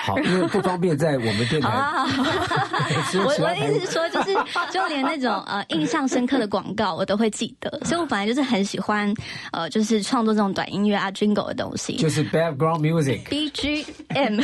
[0.03, 1.69] 好，因为不方便在我们电台。
[3.15, 4.33] 我我的意思是说，就是
[4.71, 9.13] 就连那种呃印象深刻的广告我都会记得，所以我本来就是很喜欢
[9.51, 13.23] 呃就是创作这种短音乐啊 jingle 的东西，就是 background music。
[13.25, 14.43] BGM，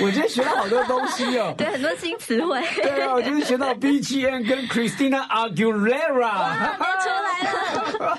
[0.00, 1.54] 我今天学了好多东西哦。
[1.56, 2.62] 对，很多新词汇。
[2.76, 6.52] 对啊，我今天学到 BGM 跟 Christina Aguilera。
[7.02, 8.18] 出来了。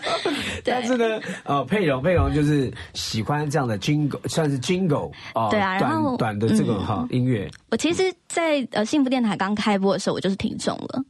[0.66, 7.50] 但是呢，呃，佩蓉，佩蓉就是喜欢这样的 jingle，算是 jingle 啊、对啊然后短短的这个嗯哈、音乐。
[7.72, 11.04] 我其实在，呃幸福电台刚开播的时候，我就是听众了，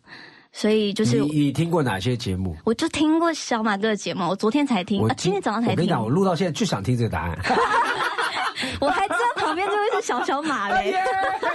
[0.52, 2.56] 所以就是你你听过哪些节目？
[2.64, 5.90] 我就听过小马哥的节目，我昨天才听，我啊，今天早上才听我跟你。
[5.90, 7.38] 讲，我录到现在就想听这个答案。
[8.80, 10.94] 我还知道旁边这位是小小马嘞，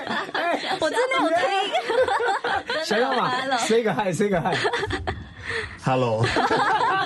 [0.81, 2.85] 我真的有听。
[2.85, 4.57] 小小马，say 个 hi，say 个 hi。
[5.83, 6.25] Hello，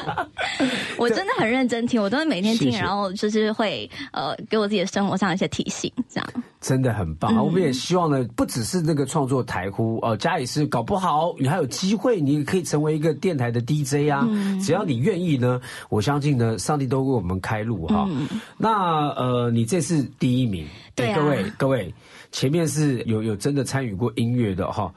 [0.98, 6.28] 我真的很认真听，我都会每天听，然后就是会呃给我自己的生活上一些提醒，这样。
[6.60, 7.42] 真的很棒啊！
[7.42, 14.28] 我们也希望呢，不只是那个创作台呼哦，家里是搞不好你还有机会，你可以成为一个电台的 DJ 啊！
[14.64, 18.08] 只要你愿意呢，我相信呢，上帝都为我们开路哈。
[18.56, 20.64] 那呃，你这次第一名，
[20.94, 21.92] 对啊各位各位，
[22.30, 24.92] 前面是有有真的参与过音乐的哈。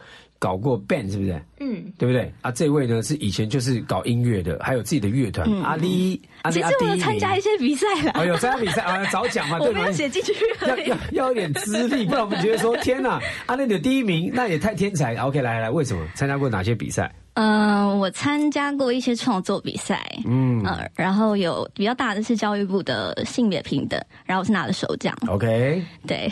[0.46, 1.41] 搞过 band 是不是？
[1.60, 2.32] 嗯，对不对？
[2.43, 5.50] 啊，这位呢是以前就是搞音乐的，还有自己的乐团。
[5.50, 8.12] 嗯阿丽，阿丽其实我有啊第一名参加一些比赛了。
[8.12, 9.93] 哎呦参加比赛啊， 早讲嘛，我没有对？
[9.93, 10.36] 写进去
[10.68, 15.16] 要要要有点资历，不然我们觉得说天哪，啊，那你有第一名，那也太天才。
[15.16, 17.12] OK，来来来，为什么参加过哪些比赛？
[17.36, 20.63] 嗯、我参加过一些创作比赛，嗯。
[20.65, 26.31] 呃，然后有比较大的是教育部的性别平等，然后我是拿了首奖，OK，对，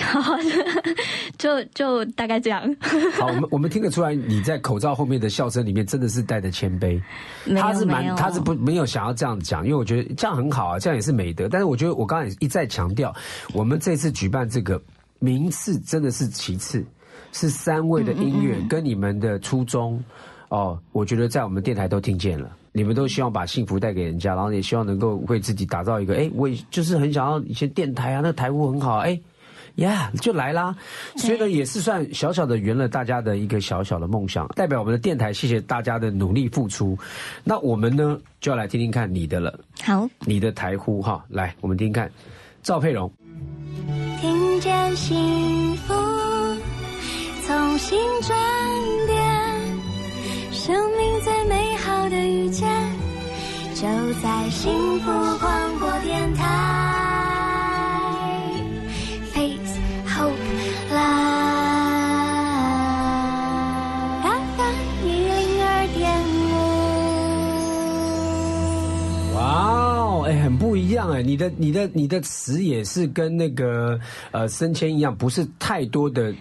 [1.37, 2.63] 就 就大概这样。
[3.13, 7.01] 好，我们我们听得出来你在口罩后面的笑声里面真的是带着谦卑，
[7.57, 11.47] 他是蛮他是不没有想要这样讲，因为我觉得这样很好啊，这样也是美德。
[11.49, 13.13] 但是我觉得我刚才一再强调，
[13.53, 14.81] 我们这次举办这个
[15.19, 16.83] 名次真的是其次，
[17.33, 20.01] 是三位的音乐跟你们的初衷
[20.53, 22.55] 哦，我觉得在我们电台都听见了。
[22.71, 29.19] 你们都希望把幸福带给人家，然后也希望能够为自己打造一个，哎，我也就是很想要以前电台啊，那台呼很好，哎。
[29.77, 30.75] 呀就来啦，
[31.15, 36.95] 所以呢，也是算小小的圆了大家的一个小小的梦想，代表我们的电台，谢谢大家的努力付出。
[37.43, 42.11] 那我们呢，就要来听听看你的了，好，你的台呼哈，来，我们听听看，
[42.61, 43.11] 赵佩蓉。
[44.21, 45.93] 听见幸福
[47.47, 48.37] 从新转
[49.07, 49.32] 变，
[50.65, 52.65] 生命最美好的遇见，
[53.75, 53.83] 就
[54.21, 56.41] 在幸福广播电台。
[59.33, 61.01] Face Hope 啦
[64.23, 65.35] ，FM 一零
[65.65, 66.01] 二点
[69.33, 69.35] 五。
[69.35, 73.99] 哇哦，哎，很不一样哎，你的、你的、你的词也是跟那个
[74.31, 76.33] 呃升迁一样，不是太多的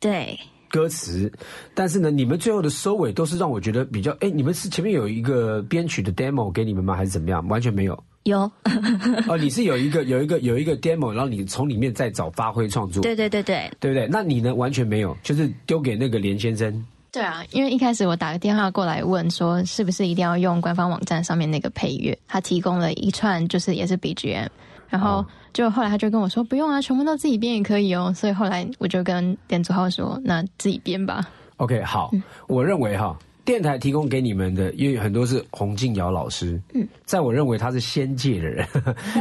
[0.00, 0.36] 对。
[0.70, 1.30] 歌词，
[1.74, 6.94] 但是呢，你们最后的收尾都是让我觉得比较，哎，你们是前面有一个编曲的 demo 给你们吗？
[6.96, 7.46] 还是怎么样？
[7.48, 8.04] 完全没有。
[8.24, 8.40] 有
[9.26, 14.06] 哦，你是有一个有一个有一个 demo，然后你从里面再找发挥创作，对对对对，对不对？
[14.10, 14.54] 那你呢？
[14.54, 16.86] 完全没有，就是丢给那个连先生。
[17.10, 22.16] 对啊，因为一开始我打个电话过来问说，是不是一定要用官方网站上面那个配乐？
[22.28, 24.48] 他提供了一串，就是也是 BGM，
[24.90, 25.24] 然后
[25.54, 28.12] 就后来他就跟我说，不用啊，全部都自己编也可以哦。
[28.14, 31.24] 所以后来我就跟店主号说，那自己编吧。
[31.58, 32.10] OK，好，
[32.48, 38.66] 我认为哈，电台提供给你们的，因为很多是洪敬尧老师，嗯，在我认为他是仙界的人，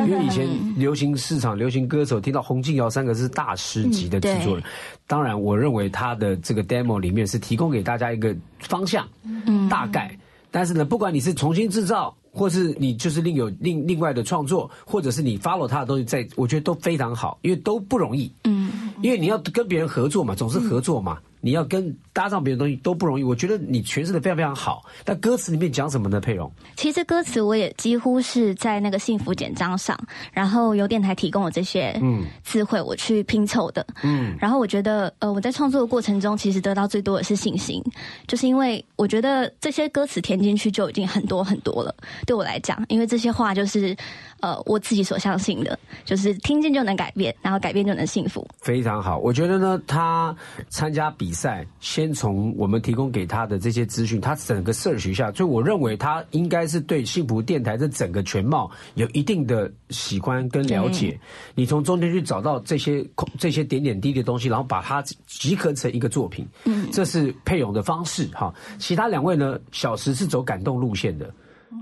[0.07, 4.63] 因为以前流行市场、流行歌手听到洪敬尧三个字是大师级的制作人，
[5.05, 9.69] 当然，我认为他的这个 demo 里面是提供给大家一个方向，嗯。
[9.69, 10.17] 大概，
[10.49, 12.15] 但是呢，不管你是重新制造。
[12.39, 18.31] 或是你就是另有另另外的创作，或者是你 follow 他的东西在，我觉得都非常好，因为都不容易。
[18.45, 18.71] 嗯，
[19.01, 23.23] 因为你要跟别人合作嘛，总是合作嘛，你要跟搭上别人东西都不容易。
[23.23, 26.21] 我觉得你诠释的非常非常好，但歌词里面讲什么呢？
[26.21, 29.97] 佩蓉，其实歌词我也几乎是在那个幸福简章上，
[30.31, 33.85] 然后有电台提供的这些嗯词汇我去拼凑的。
[34.03, 37.83] 嗯然后我觉得，呃，我在创作的过程中，其实得到最多的是信心，
[38.27, 41.93] 就是因为我觉得这些歌词填进去就已经很多很多了，
[42.29, 43.97] 对我来讲，因为这些话就是，
[44.39, 48.47] 呃，我自己所相信的，就是听见就能改变，然后改变就能幸福。
[48.61, 49.17] 非常好。
[49.17, 50.35] 我觉得呢，他
[50.67, 61.19] 参加比赛，先从我们提供给他的这些资讯，他整个 search 一下，所以我认为他应该是对幸福电台这整个全貌有一定的喜欢跟了解。
[61.55, 66.47] 你从中间去找到这些空这些点点滴滴的东西，然后把它集合成一个作品。
[66.65, 68.53] 嗯这是佩勇的方式哈。
[68.77, 71.27] 其他两位呢，小时是走感动路线的。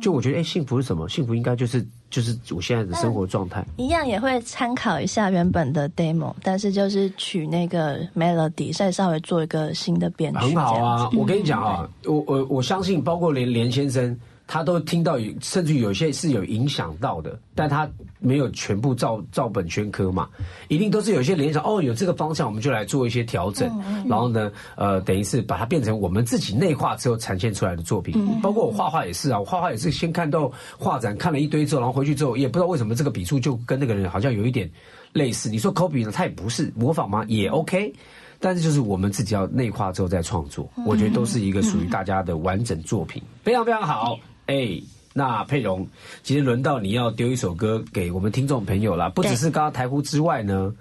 [0.01, 1.07] 就我觉得，哎，幸福是什么？
[1.07, 3.65] 幸福应该就是就是我现在的生活状态。
[3.77, 10.39] 一样也会参考一下原本的 demo，但是就是取那个 melody，再稍微做一个新的编曲。
[10.39, 14.17] 很好啊我跟你讲啊，我我我相信，包括连连先生，
[14.47, 17.87] 他都听到有，甚至有些是有影响到的，但他
[18.17, 20.29] 没有全部照照本宣科嘛，
[20.69, 21.61] 一定都是有些联想。
[21.63, 23.69] 哦，有这个方向，我们就来做一些调整，
[24.07, 28.15] 然后呢，呃，等于是把它变成我们自己内化之后呈现出来的作品。
[28.41, 34.69] 包括我画画也是啊，我画画也是先看到画展看了一堆之后，然后回去之后也不知道为什么这个笔触就跟那个人好像有一点
[35.11, 35.49] 类似。
[35.49, 37.25] 你说 copy 呢，他也不是模仿吗？
[37.27, 37.93] 也 OK。
[38.39, 44.19] 但是就是我们自己要内化之后再创作，我觉得都是一个属于大家的完整作品，非常非常好。
[44.47, 44.81] 哎，
[45.13, 45.87] 那佩蓉，
[46.23, 50.73] 今天轮到你要丢一首歌给我们听众朋友啦，不只是刚刚台呼之外呢，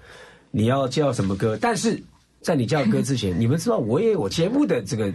[0.51, 1.57] 你要介绍什么歌？
[1.61, 2.01] 但是
[2.41, 5.13] 在你介绍歌之前，你们知道我也有我节目的这个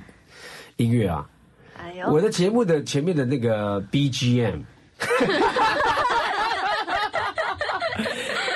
[0.76, 1.28] 音乐啊，
[1.76, 4.60] 哎呦，我的节目的前面的那个 BGM。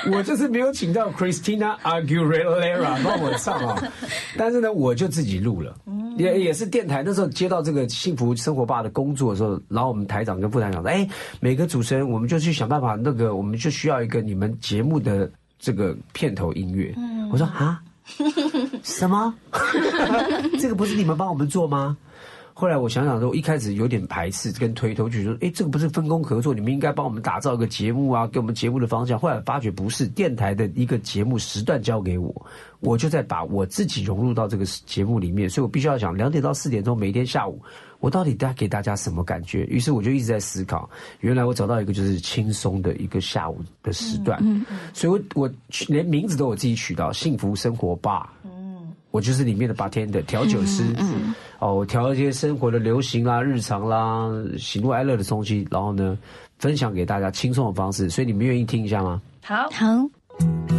[0.15, 3.81] 我就是没有请到 Christina Aguilera 帮我唱啊，
[4.37, 5.75] 但是呢，我就自己录了，
[6.17, 11.07] 也也是电台那时候接到这个幸福生活吧的工作的时候，然后我们台长跟副台长说，哎，
[11.39, 15.29] 每个主持人我们就去想办法，那个我们就需要一个你们节目的
[15.59, 16.93] 这个片头音乐。
[16.97, 17.81] 嗯我说啊，
[18.83, 19.35] 什么？
[20.59, 21.97] 这个不是你们帮我们做吗？
[22.59, 32.33] 后来我想想说，一开始有点排斥跟推脱，就说：“哎，这个不是分工合作，你们应该帮我们打造一个节目啊，给我们节目的方向。”后来发觉不是，电台的一个节目时段交给我，
[32.79, 37.61] 我就在把我自己融入到这个节目里面，所以我必须要想两点到四点钟每天下午，
[37.99, 39.63] 我到底带给大家什么感觉？
[39.65, 40.89] 于是我就一直在思考，
[41.19, 44.41] 原来我找到一个就是轻松的一个下午的时段，
[44.95, 45.51] 所以我我
[45.89, 48.33] 连名字都我自己取到“幸福生活吧”。
[49.11, 50.83] 我就是里面的 bartender 调酒师，
[51.59, 56.17] 哦，我调一些生活的流行啦、日常啦、喜怒哀乐的东西，然后呢，
[56.59, 58.09] 分享给大家轻松的方式。
[58.09, 59.21] 所以你们愿意听一下吗？
[59.41, 60.76] 好，好。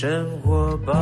[0.00, 0.94] 生活吧。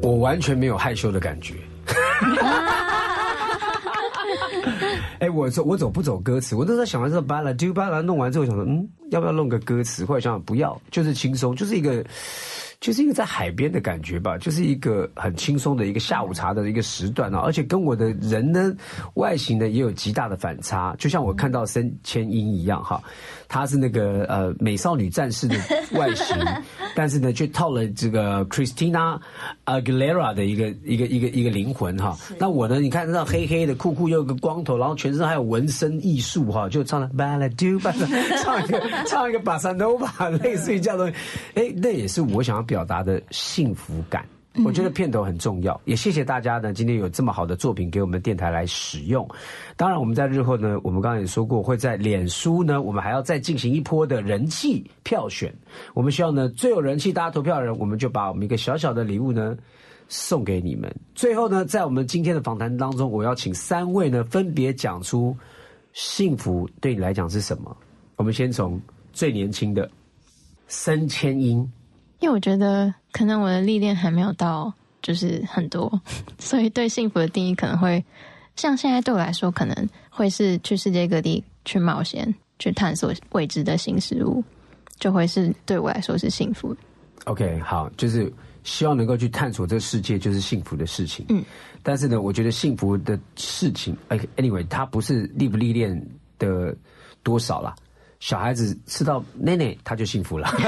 [0.00, 1.52] 我完全没有害羞的感觉。
[5.18, 6.56] 哎、我走我走不走歌词？
[6.56, 10.02] 我那时候想完这个巴拉丢巴拉弄完之后，想说，嗯，要不要弄个歌词？
[10.06, 12.02] 后来想想不要，就是轻松，就是一个，
[12.80, 18.74] 就是一个在海边的感觉吧，就是一个很轻松的一个下午茶的一个时段啊，而且跟我的人呢
[19.14, 23.02] 外形呢也有极大的反差，就像我看到森千英一样哈，
[23.48, 25.56] 她是那个呃美少女战士的
[25.92, 26.36] 外形，
[26.94, 29.18] 但是呢却套了这个 Christina
[29.64, 32.16] Aguilera 的一个一个一个一个灵魂哈。
[32.38, 44.24] 那我呢，你看那黑黑的酷酷又有个光头，然后全身还有纹身艺术哈，就唱了 Baladu b a 唱一个唱一个巴萨诺瓦，类似于这样的东西，哎，那也是我想要表达的幸福感。
[44.64, 49.28] 我觉得片头很重要，也谢谢大家呢，今天有这么好的作品给我们电台来使用。
[49.76, 55.54] 当然，我们在日后呢，我们刚刚也说过，会在脸书呢，我们还要再进行一波的人气票选。
[55.94, 59.56] 我们希望呢，最有人气，大家投票的人，我们就把我们一个小小的礼物呢
[60.08, 60.94] 送给你们。
[61.14, 65.36] 最后呢，在我们今天的访谈当中，我要请三位呢分别讲出
[65.92, 67.76] 幸福对你来讲是什么。
[68.16, 68.80] 我们先从
[69.12, 69.90] 最年轻的
[70.66, 71.70] 森千英。
[72.20, 76.00] 因为我觉得可能我的历练还没有到，就是很多，
[76.38, 78.04] 所以对幸福的定义可能会
[78.56, 84.42] 像现在对我来说，可能会是去世界各地去冒险，去探索未知的新事物，
[84.98, 86.80] 就会是对我来说是幸福的。
[87.24, 88.32] OK，好，就是
[88.64, 91.26] 希望能够去探索这个世界，就是幸福的事情。
[91.28, 91.44] 嗯，
[91.82, 96.00] 但是呢，我觉得幸福的事情，哎，anyway，它不是历不历练
[96.38, 96.74] 的
[97.22, 97.74] 多少啦。
[98.20, 100.48] 小孩子吃到奶奶，他就幸福了。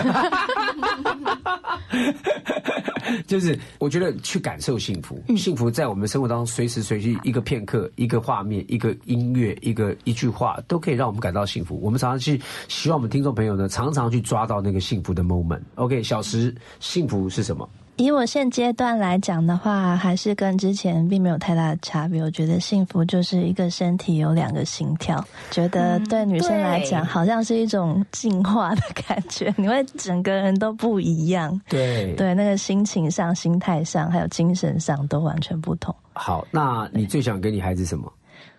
[3.26, 11.80] 就是我觉得去感受幸福，幸福在我们生活当中随时随地一个片刻、一个画面、一个音乐、一个一句话，都可以让我们感到幸福。
[11.82, 12.38] 我们常常去
[12.68, 15.62] 希望我们听众朋友呢，常常去抓到那个幸福的 moment。
[15.76, 17.68] OK，小时幸福是什么？
[17.98, 22.22] 以我现阶段来讲的话，还是跟之前并没有太大的差别。
[22.22, 31.60] 我觉得幸福就是一个身体有两个心跳，觉得对女生来讲，好像是一种进化的感觉，你会整个人都不一样。
[31.68, 35.92] 对对，那个心情上、心态上，还有精神上都完全不同。
[36.12, 38.12] 好，那你最想给你孩子什么？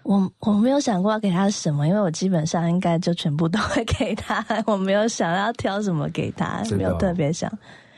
[0.04, 7.50] 我我没有想过要给他什么，因为我基本上应该就全部都会给他，我没有想要挑什么给他，没有特别想。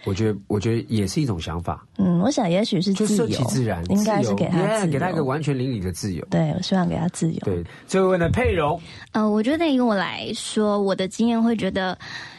[0.05, 6.25] 我觉得，我觉得也是一种想法，嗯，我想也许是就顺自由，其自然，应该是给他自由，给他一个完全淋漓的自由。
[6.29, 7.39] 对，我希望给他自由。
[7.43, 8.79] 对，最后问的佩蓉，
[9.11, 11.97] 呃，我觉得以我来说，我的经验会觉得，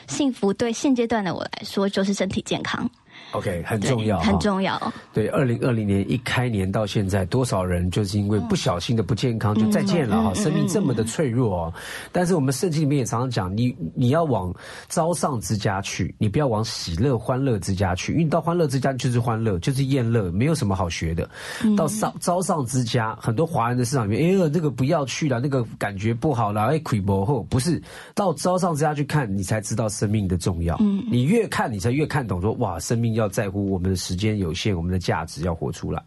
[0.08, 2.90] 幸福对现阶段的我来说就是身体健康，
[3.32, 4.80] OK，很重要，很重要。
[5.12, 11.74] 对，二零二零年一开年到现在，多少人就是因为不小心的不健康就再见了哈、生命这么的脆弱哦。
[12.12, 14.54] 但是我们圣经里面也常常讲，你你要往
[14.88, 21.28] 招上之家去，你不要往喜乐欢乐之家去，因为你到欢乐之家就是欢乐，就是宴乐，没有什么好学的。
[21.76, 27.80] 到上招上之家，很多华人的市场里面，哎呦，那个不要去了，那个感觉不好了，哎，亏薄后不是
[28.14, 30.76] 到招上之家去看，你才知道生命的重要。
[30.80, 36.02] 嗯你越看，你才越看懂说，哇，生命要在乎我们的时间有限，我们的价值要活出来。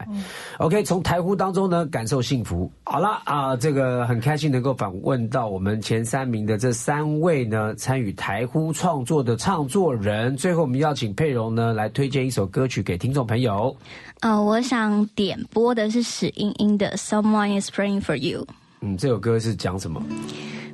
[0.60, 2.72] OK，从台呼当中呢，感受幸福。
[2.84, 10.36] 好了啊，这个很开心能够访问到我们前三名的这三位呢，参与台呼创作的唱作人。
[10.38, 13.76] 最后，我们邀请佩蓉呢来推荐一首歌曲给听众朋友。
[14.22, 18.46] 呃，我想点播的是史英英的《Someone Is Praying for You》。
[18.86, 20.00] 嗯，这首歌是讲什么？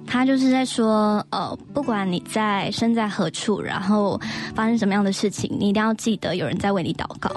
[0.05, 4.19] 他就是在说，呃，不管你在身在何处，然后
[4.53, 7.31] 发生什么样的事情，你一定要记得有人在为你祷告。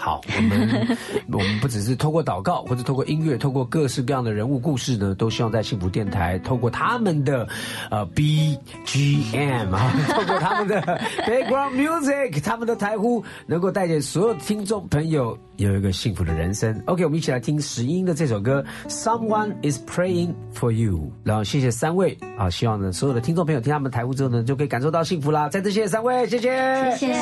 [0.00, 0.96] 好，我们
[1.30, 7.46] 我们不只是透过祷告，或者透过音乐，透过各式各样的人物故事呢，都希望在幸福电台，透过他们的
[7.90, 10.80] 呃 BGM 啊， 透过他们的
[11.28, 16.82] background music，他们的台呼，能够带给所有听众朋友有一个幸福的人生。
[16.86, 25.50] OK，我们一起来听石英的这首歌《Someone Is Praying for You》，然后谢谢三位啊，希望呢所有的听众朋友听他们台呼之后呢，就可以感受到幸福啦。
[25.50, 26.50] 再次谢谢三位，谢谢，
[26.96, 27.14] 谢谢，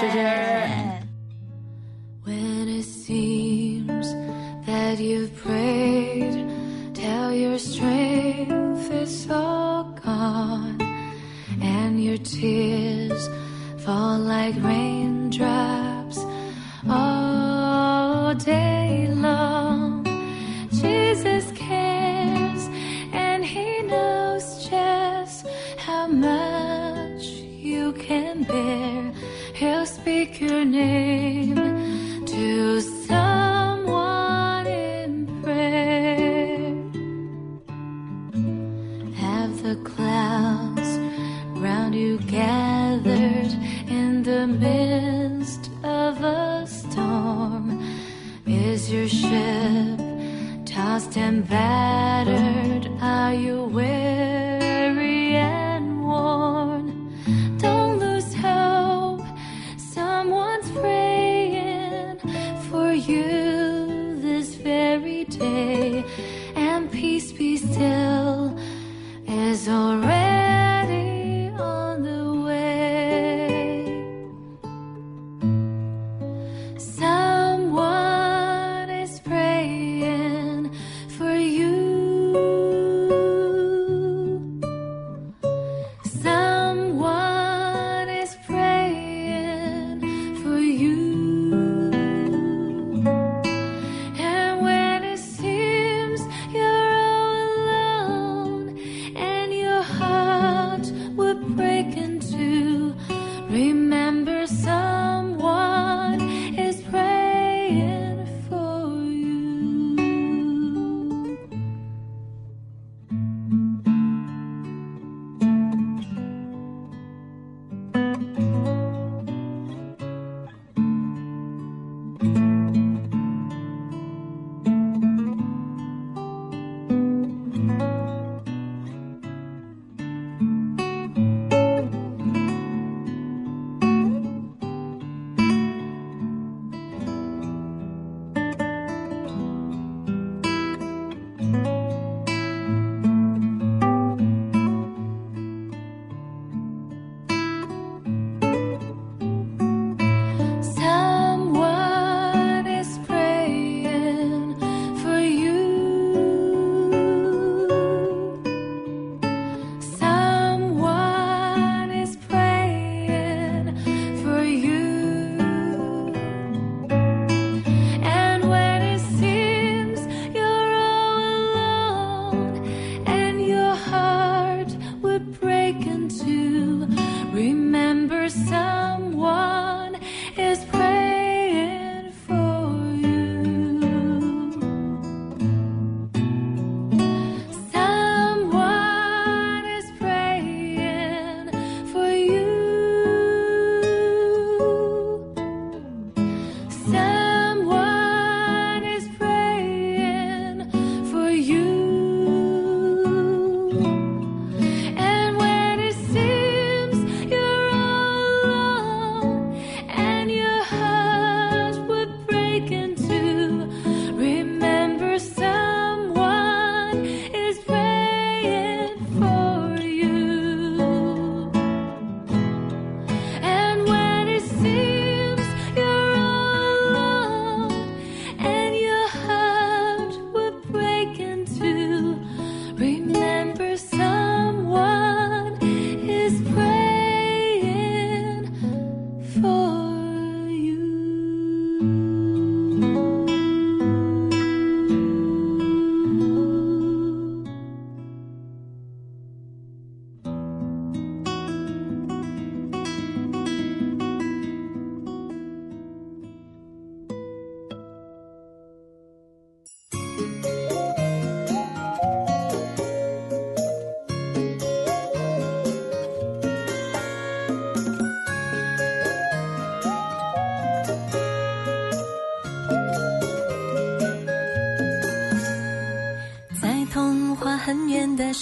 [0.00, 1.11] 谢谢。
[2.24, 4.14] When it seems
[4.64, 10.80] that you've prayed till your strength is all gone
[11.60, 13.28] and your tears
[13.78, 16.18] fall like raindrops
[16.88, 20.04] all day long.
[20.70, 22.68] Jesus cares
[23.12, 25.44] and he knows just
[25.76, 29.12] how much you can bear.
[29.54, 31.81] He'll speak your name
[32.62, 35.10] to someone in
[35.42, 36.76] prayer.
[39.24, 40.90] Have the clouds
[41.64, 43.52] round you gathered
[43.98, 47.66] in the midst of a storm?
[48.46, 49.98] Is your ship
[50.64, 52.01] tossed and battered?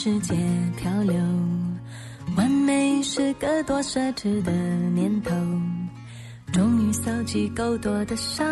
[0.03, 0.35] 世界
[0.79, 1.15] 漂流。
[2.35, 4.51] 完美是个多奢侈的
[4.95, 5.31] 念头，
[6.55, 8.47] 终于搜集够多的伤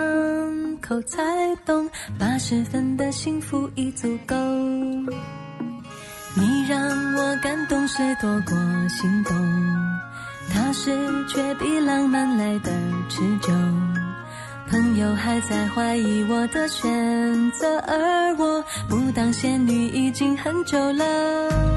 [0.83, 1.23] 口，才
[1.65, 1.89] 懂
[2.19, 4.37] 八十分的幸福已足够。
[6.35, 6.79] 你让
[7.17, 8.55] 我感动是多过
[8.91, 9.35] 心动，
[10.51, 10.95] 踏实
[11.29, 12.71] 却比浪漫来的
[13.09, 13.55] 持久。
[14.71, 21.68] 朋友还在怀疑我的选择而我不当仙女已经很久了。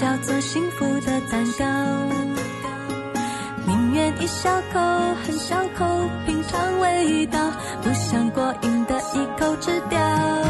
[0.00, 1.64] 叫做幸福的蛋糕。
[3.66, 4.80] 宁愿一小口
[5.22, 5.84] 很小口
[6.24, 7.38] 品尝味道
[7.82, 10.49] 不想过瘾的一口吃掉